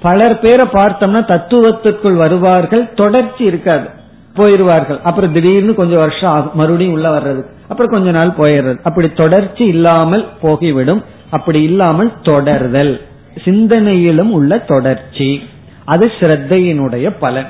[0.00, 3.88] பலர் பேரை பார்த்தோம்னா தத்துவத்துக்குள் வருவார்கள் தொடர்ச்சி இருக்காது.
[4.34, 5.00] போயிருவார்கள்.
[5.02, 8.78] அப்புறம் திடீர்னு கொஞ்சம் வருஷம் ஆகும் மறுபடியும் உள்ள வர்றது அப்புறம் கொஞ்ச நாள் போயிடுறது.
[8.82, 11.04] அப்படி தொடர்ச்சி இல்லாமல் போகிவிடும்.
[11.30, 13.00] அப்படி இல்லாமல் தொடர்தல்.
[13.44, 15.42] சிந்தனையிலும் உள்ள தொடர்ச்சி.
[15.84, 17.46] அது ஸ்ரத்தையினுடைய பலன்.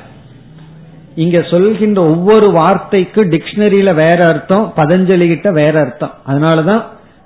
[1.17, 6.15] இங்க சொல்கின்ற ஒவ்வொரு வார்த்தைக்கு டிக்ஷனரியில வேற அர்த்தம் பதஞ்சலி கிட்ட வேற அர்த்தம்.
[6.27, 6.83] அதனாலதான்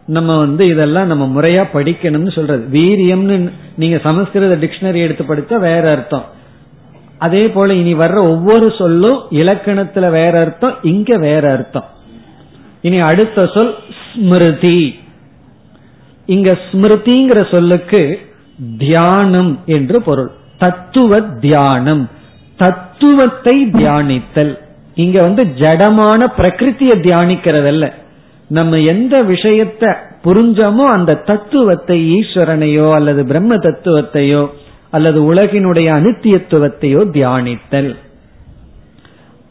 [0.07, 2.65] நம்ம வந்து இதெல்லாம் நம்ம முறையா படிக்கணும்னு சொல்றது.
[2.81, 6.25] வீரியம்னு நீங்க சமஸ்கிருத டிக்ஷனரி எடுத்து படித்தா வேற அர்த்தம்.
[7.19, 11.89] அதே போல இனி வர்ற ஒவ்வொரு சொல்லும் இலக்கணத்துல வேற அர்த்தம் இங்க வேற அர்த்தம்.
[12.83, 14.99] இனி அடுத்த சொல் ஸ்மிருதி.
[16.27, 18.03] இங்க ஸ்மிருதிங்கிற சொல்லுக்கு
[18.79, 20.31] தியானம் என்று பொருள்.
[20.59, 22.09] தத்துவ தியானம்.
[22.63, 24.53] தத்துவத்தை தியானித்தல்.
[24.95, 27.87] இங்க வந்து ஜடமான பிரகிருத்திய தியானிக்கிறதல்ல.
[28.51, 29.93] நம்ம எந்த விஷயத்த
[30.25, 34.43] புரிஞ்சோமோ அந்த தத்துவத்தை ஈஸ்வரனையோ அல்லது பிரம்ம தத்துவத்தையோ
[34.91, 37.91] அல்லது உலகினுடைய அனித்தியத்துவத்தையோ தியானித்தல்.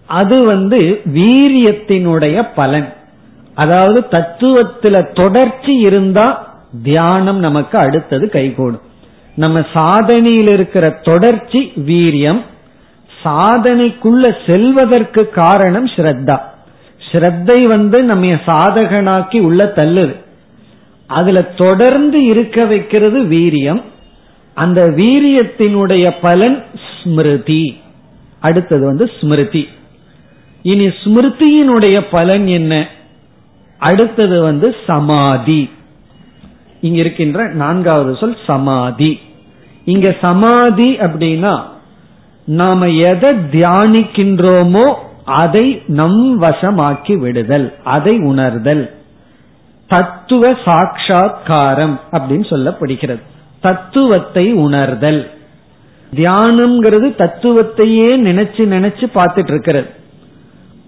[0.10, 0.80] அது வந்து
[1.14, 2.89] வீரியத்தினுடைய பலன்.
[3.55, 6.28] அதாவது தத்துவத்துல தொடர்ச்சி இருந்தா
[6.84, 8.86] தியானம் நமக்கு அடுத்தது கைகூடும்.
[9.36, 12.41] நம்ம சாதனையில் இருக்கிற தொடர்ச்சி வீரியம்
[13.24, 16.39] சாதனைக்குள்ள செல்வதற்கு காரணம் ஸ்ரத்தா.
[17.11, 20.15] ஸ்ரத்தை வந்து நம்ம சாதகனாக்கி உள்ள தள்ளுது.
[21.07, 23.84] அதுல தொடர்ந்து இருக்க வைக்கிறது வீரியம்.
[24.53, 26.63] அந்த வீரியத்தினுடைய பலன்
[27.01, 27.82] ஸ்மிருதி.
[28.39, 29.67] அடுத்தது வந்து ஸ்மிருதி.
[30.61, 32.88] இனி ஸ்மிருதியினுடைய பலன் என்ன?
[33.78, 35.70] அடுத்தது வந்து சமாதி.
[36.82, 39.20] இங்க இருக்கின்ற நான்காவது சொல் சமாதி.
[39.86, 41.63] இங்க சமாதி அப்படின்னா
[42.50, 44.93] நாம எதை தியானிக்கின்றோமோ
[45.26, 48.93] அதை நம் வசமாக்கி விடுதல் அதை உணர்தல்.
[49.88, 53.22] தத்துவ சாட்சா்காரம் அப்படின்னு சொல்லப்படுகிறது.
[53.60, 55.32] தத்துவத்தை உணர்தல்.
[56.16, 59.89] தியானம்ங்கிறது தத்துவத்தையே நினைச்சு நினைச்சு பார்த்துட்டு இருக்கிறது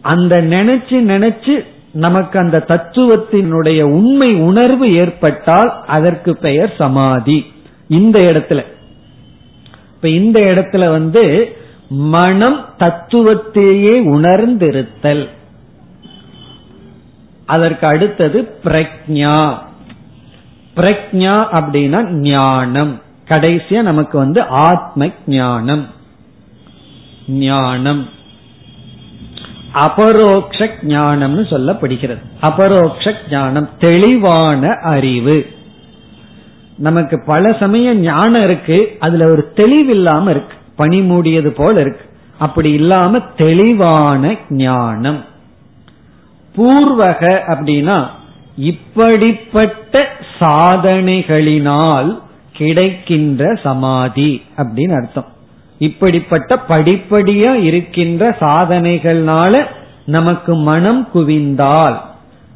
[0.01, 7.45] அந்த நினைச்சு நினைச்சு நமக்கு அந்த தத்துவத்தினுடைய உண்மை உணர்வு ஏற்பட்டால் அதற்கு பெயர் சமாதி.
[7.87, 8.65] இந்த இடத்துல.
[10.01, 11.55] இப்ப இந்த இடத்துல வந்து
[11.89, 15.29] மனம் தத்துவத்தையே உணர்ந்திருத்தல்.
[17.45, 19.57] அதற்கு அடுத்தது பிரக்ஞா.
[20.75, 23.01] பிரக்ஞா அப்படின்னா ஞானம்.
[23.29, 25.87] கடைசியா நமக்கு வந்து ஆத்ம ஞானம்
[27.27, 28.09] ஞானம்.
[29.73, 32.21] அபரோக்ஷ ஞானம்னு சொல்லப்படுகிறது.
[32.41, 33.69] அபரோக்ஷ ஞானம்.
[33.79, 35.47] தெளிவான அறிவு.
[36.81, 40.55] நமக்கு பல சமயம் ஞானம் இருக்கு அதுல ஒரு தெளிவில்லாம இருக்கு.
[40.75, 42.05] பனி மூடியது போல இருக்கு.
[42.37, 45.23] அப்படி இல்லாம தெளிவான ஞானம்.
[46.55, 48.07] பூர்வக அப்படின்னா
[48.55, 50.07] இப்படிப்பட்ட
[50.39, 52.19] சாதனைகளினால்
[52.53, 55.25] கிடைக்கின்ற சமாதி அப்படின்னு அர்த்தம்.
[55.77, 59.65] இப்படிப்பட்ட படிப்படியா இருக்கின்ற சாதனைகள்னால
[60.05, 61.97] நமக்கு மனம் குவிந்தால்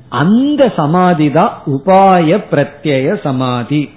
[0.10, 3.90] அந்த சமாதி தான் உபாய பிரத்யய சமாதி.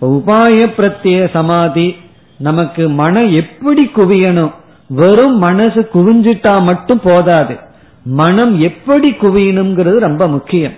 [0.00, 1.96] உபாய பிரத்திய சமாதி.
[2.38, 4.52] நமக்கு மனம் எப்படி குவியணும்?
[4.88, 7.56] வெறும் மனசு குவிஞ்சிட்டா மட்டும் போதாது.
[8.02, 10.72] மனம் எப்படி குவியணுங்கிறது ரொம்ப முக்கியம்.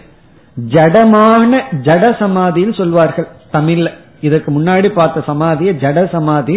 [0.70, 3.90] ஜடமான ஜட சமாதின்னு சொல்வார்கள் தமிழ்ல.
[4.20, 6.56] இதுக்கு முன்னாடி பார்த்த சமாதியை ஜட சமாதி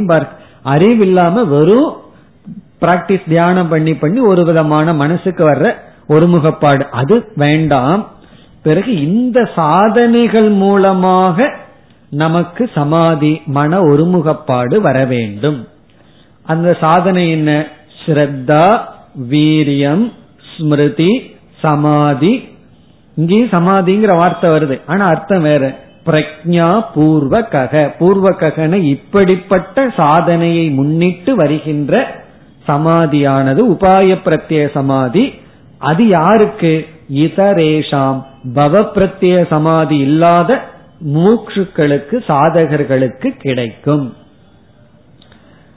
[0.65, 1.93] அறிவில்லாம வெறும்
[2.81, 5.73] பிராக்டிஸ் தியானம் பண்ணி பண்ணி ஒரு விதமான மனசுக்கு வர்ற
[6.09, 6.81] ஒருமுகப்பாடு.
[6.81, 8.07] அது வேண்டாம்.
[8.63, 11.59] பிறகு இந்த சாதனைகள் மூலமாக
[12.11, 15.67] நமக்கு சமாதி மன ஒருமுகப்பாடு வர வேண்டும்.
[16.43, 17.67] அந்த சாதனை என்ன?
[18.05, 18.79] ஸ்ரத்தா
[19.29, 20.11] வீரியம்
[20.55, 22.49] ஸ்மிருதி சமாதி.
[23.15, 24.81] இங்கேயும் சமாதிங்கிற வார்த்தை வருது.
[24.87, 25.79] ஆனா அர்த்தம் வேற.
[26.05, 32.23] பிரக்ஞா பூர்வ கக பூர்வ ககன இப்படிப்பட்ட சாதனையை முன்னிட்டு வருகின்ற
[32.67, 35.33] சமாதியானது உபாய பிரத்ய சமாதி.
[35.77, 36.87] அது யாருக்கு?
[37.13, 38.23] இதரேஷாம்.
[38.53, 40.69] பவ பிரத்ய சமாதி இல்லாத
[41.05, 44.13] மூக்ஷுக்களுக்கு சாதகர்களுக்கு கிடைக்கும்.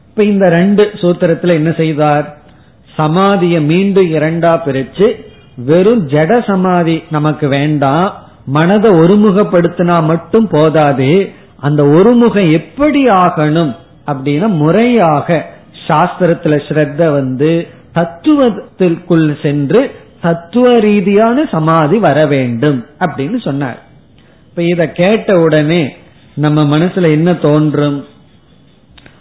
[0.09, 2.27] இப்ப இந்த ரெண்டு சூத்திரத்துல என்ன செய்தார்?
[2.99, 5.07] சமாதியை மீண்டும் இரண்டா பிரிச்சு
[5.57, 8.12] வெறும் ஜட சமாதி நமக்கு வேண்டாம்
[8.47, 15.47] மனதை ஒருமுகப்படுத்தினா மட்டும் போதாது அந்த ஒருமுகம் எப்படி ஆகணும் அப்படின்னா முறையாக
[15.89, 23.83] சாஸ்திரத்துல ஸ்ரத்த வந்து தத்துவத்திற்குள் சென்று தத்துவ ரீதியான சமாதி வர வேண்டும் அப்படின்னு சொன்னார்.
[24.55, 25.96] இப்ப இத கேட்ட உடனே
[26.34, 28.05] நம்ம மனசுல என்ன தோன்றும்?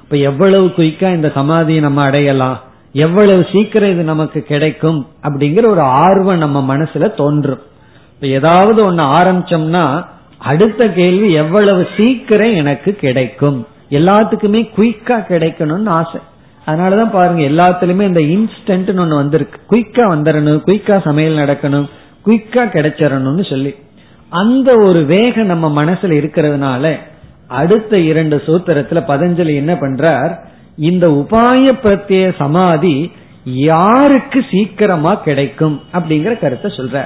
[0.03, 2.61] இப்ப எவ்வளவு குயிக்கா இந்த சமாதியை நம்ம அடையலாம்?
[2.91, 5.07] எவ்வளவு சீக்கிரம் இது நமக்கு கிடைக்கும்?
[5.23, 7.59] அப்படிங்கிற ஒரு ஆர்வம் நம்ம மனசுல தோன்றும்.
[8.13, 10.05] இப்ப ஏதாவது ஒன்னு ஆரம்பிச்சோம்னா
[10.37, 13.67] அடுத்த கேள்வி எவ்வளவு சீக்கிரம் எனக்கு கிடைக்கும்?
[13.89, 16.21] எல்லாத்துக்குமே குயிக்கா கிடைக்கணும்னு ஆசை.
[16.65, 19.75] அதனாலதான் பாருங்க எல்லாத்துலயுமே இந்த இன்ஸ்டன்ட் ஒண்ணு வந்திருக்கு.
[19.75, 21.89] குயிக்கா வந்துடணும் குயிக்கா சமையல் நடக்கணும்
[22.25, 23.75] குயிக்கா கிடைச்சிடணும்னு சொல்லி.
[24.33, 26.85] அந்த ஒரு வேகம் நம்ம மனசுல இருக்கிறதுனால
[27.47, 30.31] அடுத்த இரண்டு சூத்திரத்துல பதஞ்சலி என்ன பண்றார்?
[30.77, 33.11] இந்த உபாய பிரத்திய சமாதி
[33.45, 36.97] யாருக்கு சீக்கிரமா கிடைக்கும் அப்படிங்கிற கருத்தை சொல்ற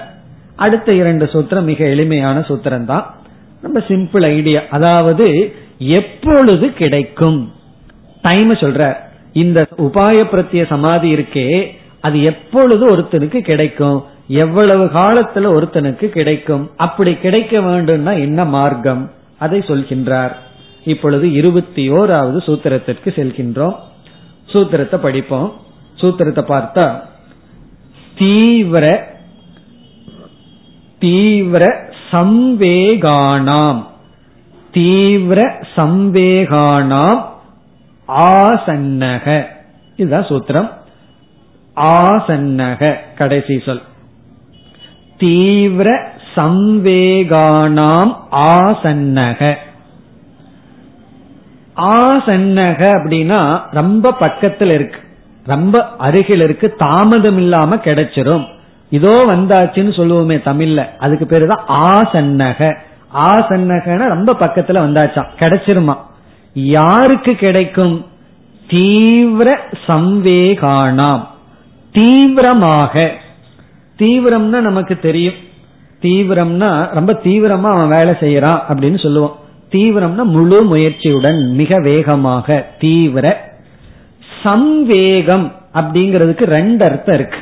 [0.56, 3.06] அடுத்த இரண்டு சூத்திரம் மிக எளிமையான சூத்திரம் தான்
[3.62, 5.28] ரொம்ப சிம்பிள் ஐடியா அதாவது
[5.80, 7.40] எப்பொழுது கிடைக்கும்?
[8.22, 8.82] டைம் சொல்ற
[9.34, 11.48] இந்த உபாய பிரத்திய சமாதி இருக்கே
[12.02, 13.98] அது எப்பொழுது ஒருத்தனுக்கு கிடைக்கும்?
[14.28, 16.72] எவ்வளவு காலத்துல ஒருத்தனுக்கு கிடைக்கும்?
[16.78, 19.12] அப்படி கிடைக்க வேண்டும்னா என்ன மார்க்கம்?
[19.40, 20.36] அதை சொல்கின்றார்.
[20.84, 23.76] இப்பொழுது இருபத்தி ஓராவது சூத்திரத்திற்கு செல்கின்றோம்.
[24.54, 25.54] சூத்திரத்தை படிப்போம்.
[26.02, 27.00] சூத்திரத்தை பார்த்தா
[28.18, 29.16] தீவிர
[31.00, 33.86] தீவிர சம்வேகானாம்.
[34.72, 37.26] தீவிர சம்வேகானாம்
[38.08, 39.46] ஆசன்னக.
[39.96, 40.72] இதுதான் சூத்திரம்.
[41.76, 43.82] ஆசன்னக கடைசி சொல்.
[45.18, 49.56] தீவிர சம்வேகானாம் ஆசன்னக.
[51.76, 55.00] ஆசன்னக அப்படின்னா ரொம்ப பக்கத்தில் இருக்கு.
[55.46, 58.46] ரொம்ப அருகில் இருக்கு தாமதம் இல்லாம கிடைச்சிரும்.
[58.90, 60.86] இதோ வந்தாச்சுன்னு சொல்லுவோமே தமிழ்ல.
[61.00, 62.78] அதுக்கு பேரு தான் ஆசன்னக.
[63.14, 65.28] ஆசன்னகன ரொம்ப பக்கத்துல வந்தாச்சாம்.
[65.40, 65.96] கிடைச்சிருமா.
[66.54, 68.06] யாருக்கு கிடைக்கும்?
[68.68, 71.28] தீவிர சம்வேகானாம்.
[71.92, 73.12] தீவிரமாக.
[74.00, 75.34] தீவிரம்னா நமக்கு தெரியும்.
[76.02, 79.36] தீவிரம்னா ரொம்ப தீவிரமா அவன் வேலை செய்யறான் அப்படின்னு சொல்லுவோம்.
[79.72, 83.56] தீவிரம்னா முழு முயற்சியுடன் மிக வேகமாக தீவிர
[84.44, 87.38] சம்வேகம் அப்படிங்கிறதுக்கு ரெண்டு அர்த்தம் இருக்கு.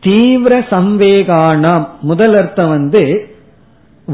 [0.00, 1.86] தீவிர சம்வேகானாம்.
[2.00, 3.34] முதல் அர்த்தம் வந்து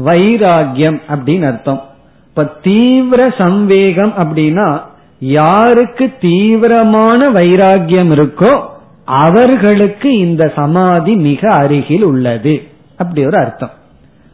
[0.03, 1.83] வைராகியம் அப்படின்னு அர்த்தம்.
[2.29, 4.81] இப்ப தீவிர சம்வேகம் அப்படின்னா
[5.19, 8.71] யாருக்கு தீவிரமான வைராகியம் இருக்கோ
[9.05, 12.63] அவர்களுக்கு இந்த சமாதி மிக அருகில் உள்ளது.
[12.97, 13.71] அப்படி ஒரு அர்த்தம்.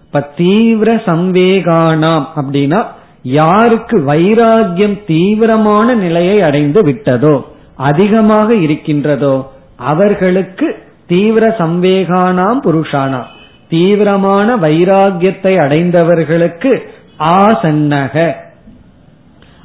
[0.05, 2.85] இப்ப தீவிர சம்வேகானாம் அப்படின்னா
[3.23, 7.43] யாருக்கு வைராகியம் தீவிரமான நிலையை அடைந்து விட்டதோ
[7.75, 13.25] அதிகமாக இருக்கின்றதோ அவர்களுக்கு தீவிர சம்வேகானாம் புருஷானாம்.
[13.69, 18.33] தீவிரமான வைராகியத்தை அடைந்தவர்களுக்கு ஆசன்னக.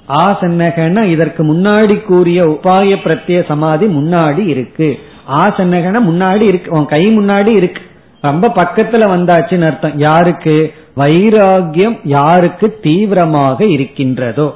[0.08, 4.98] ஆசன்னகன இதற்கு முன்னாடி கூறிய உபாய பிரத்ய சமாதி முன்னாடி இருக்கு.
[5.32, 6.70] ஆசன்னகன முன்னாடி இருக்கு.
[6.70, 7.82] உன் கை முன்னாடி இருக்கு.
[8.22, 9.98] ரொம்ப பக்கத்துல வந்தாச்சுன்னு அர்த்தம்.
[9.98, 10.72] யாருக்கு?
[10.96, 14.54] வைராகியம் யாருக்கு தீவிரமாக இருக்கின்றதோ.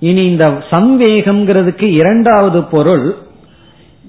[0.00, 3.14] இனி இந்த சம்வேகம்ங்கிறதுக்கு இரண்டாவது பொருள்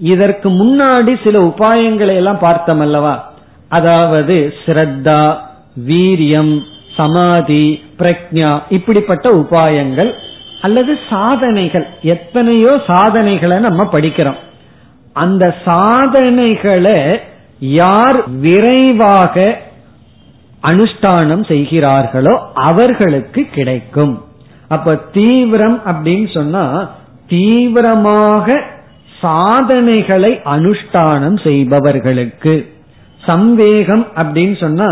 [0.01, 3.33] இதற்கு முன்னாடி சில உபாயங்களை எல்லாம் பார்த்தோம் அல்லவா
[3.67, 5.37] அதாவது ஸ்ரத்தா
[5.87, 6.61] வீரியம்
[6.95, 10.11] சமாதி பிரக்ஞா இப்படிப்பட்ட உபாயங்கள்
[10.61, 11.87] அல்லது சாதனைகள்.
[12.01, 14.39] எத்தனையோ சாதனைகளை நம்ம படிக்கிறோம்.
[15.13, 17.19] அந்த சாதனைகளை
[17.59, 19.35] யார் விரைவாக
[20.63, 24.13] அனுஷ்டானம் செய்கிறார்களோ அவர்களுக்கு கிடைக்கும்.
[24.67, 26.89] அப்ப தீவிரம் அப்படின்னு சொன்னா
[27.27, 28.61] தீவிரமாக
[29.21, 32.55] சாதனைகளை அனுஷ்டானம் செய்பவர்களுக்கு.
[33.27, 34.89] சம்வேகம் அப்படின்னு சொன்னா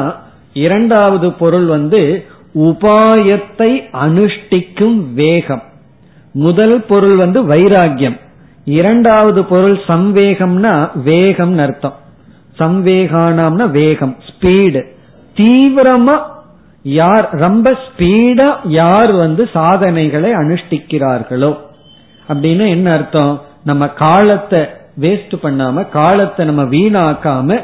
[0.54, 2.02] இரண்டாவது பொருள் வந்து
[2.56, 5.64] உபாயத்தை அனுஷ்டிக்கும் வேகம்.
[6.32, 8.20] முதல் பொருள் வந்து வைராகியம்
[8.66, 11.96] இரண்டாவது பொருள் சம்வேகம்னா வேகம் அர்த்தம்.
[12.60, 14.84] சம்வேகானாம்னா வேகம் ஸ்பீடு.
[15.36, 16.20] தீவிரமா
[16.84, 21.58] யார் ரொம்ப ஸ்பீடா யார் வந்து சாதனைகளை அனுஷ்டிக்கிறார்களோ.
[22.30, 23.42] அப்படின்னு என்ன அர்த்தம்?
[23.64, 24.60] நம்ம காலத்தை
[25.02, 27.64] வேஸ்ட் பண்ணாம காலத்தை நம்ம வீணாக்காம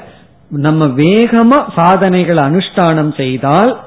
[0.49, 3.79] நம்ம வேகமா சாதனைகளை அனுஷ்டானம் செய்தால்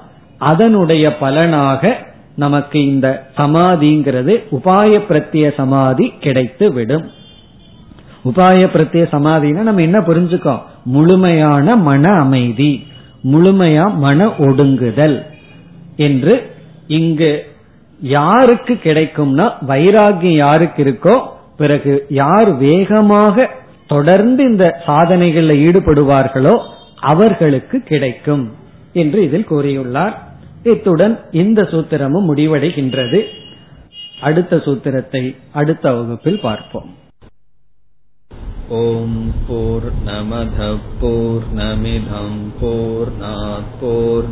[0.51, 1.93] அதனுடைய பலனாக
[2.37, 7.05] நமக்கு இந்த சமாதிங்கிறது உபாய பிரத்திய சமாதி கிடைத்து விடும்.
[8.31, 10.63] உபாய பிரத்திய சமாதினா நம்ம என்ன புரிஞ்சுக்கோம்
[10.95, 12.73] முழுமையான மன அமைதி
[13.33, 15.19] முழுமையா மன ஒடுங்குதல்
[16.07, 16.35] என்று
[16.99, 17.33] இங்கு
[18.01, 21.17] யாருக்கு கிடைக்கும்னா வைராகியம் யாருக்கு இருக்கோ
[21.57, 23.47] பிறகு யார் வேகமாக
[23.87, 26.55] தொடர்ந்து இந்த சாதனைகளில் ஈடுபடுவார்களோ
[27.13, 28.45] அவர்களுக்கு கிடைக்கும்
[28.93, 30.15] என்று இதில் கூறியுள்ளார்.
[30.63, 33.25] இத்துடன் இந்த சூத்திரமும் முடிவடைகின்றது.
[34.21, 36.95] அடுத்த சூத்திரத்தை அடுத்த வகுப்பில் பார்ப்போம்.
[38.69, 43.13] ஓம் போர் நமத போர் நமிதம் போர்
[43.81, 44.29] போர்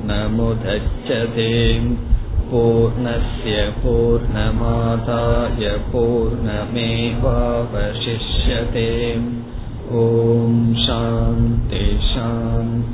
[10.86, 11.82] சாந்தே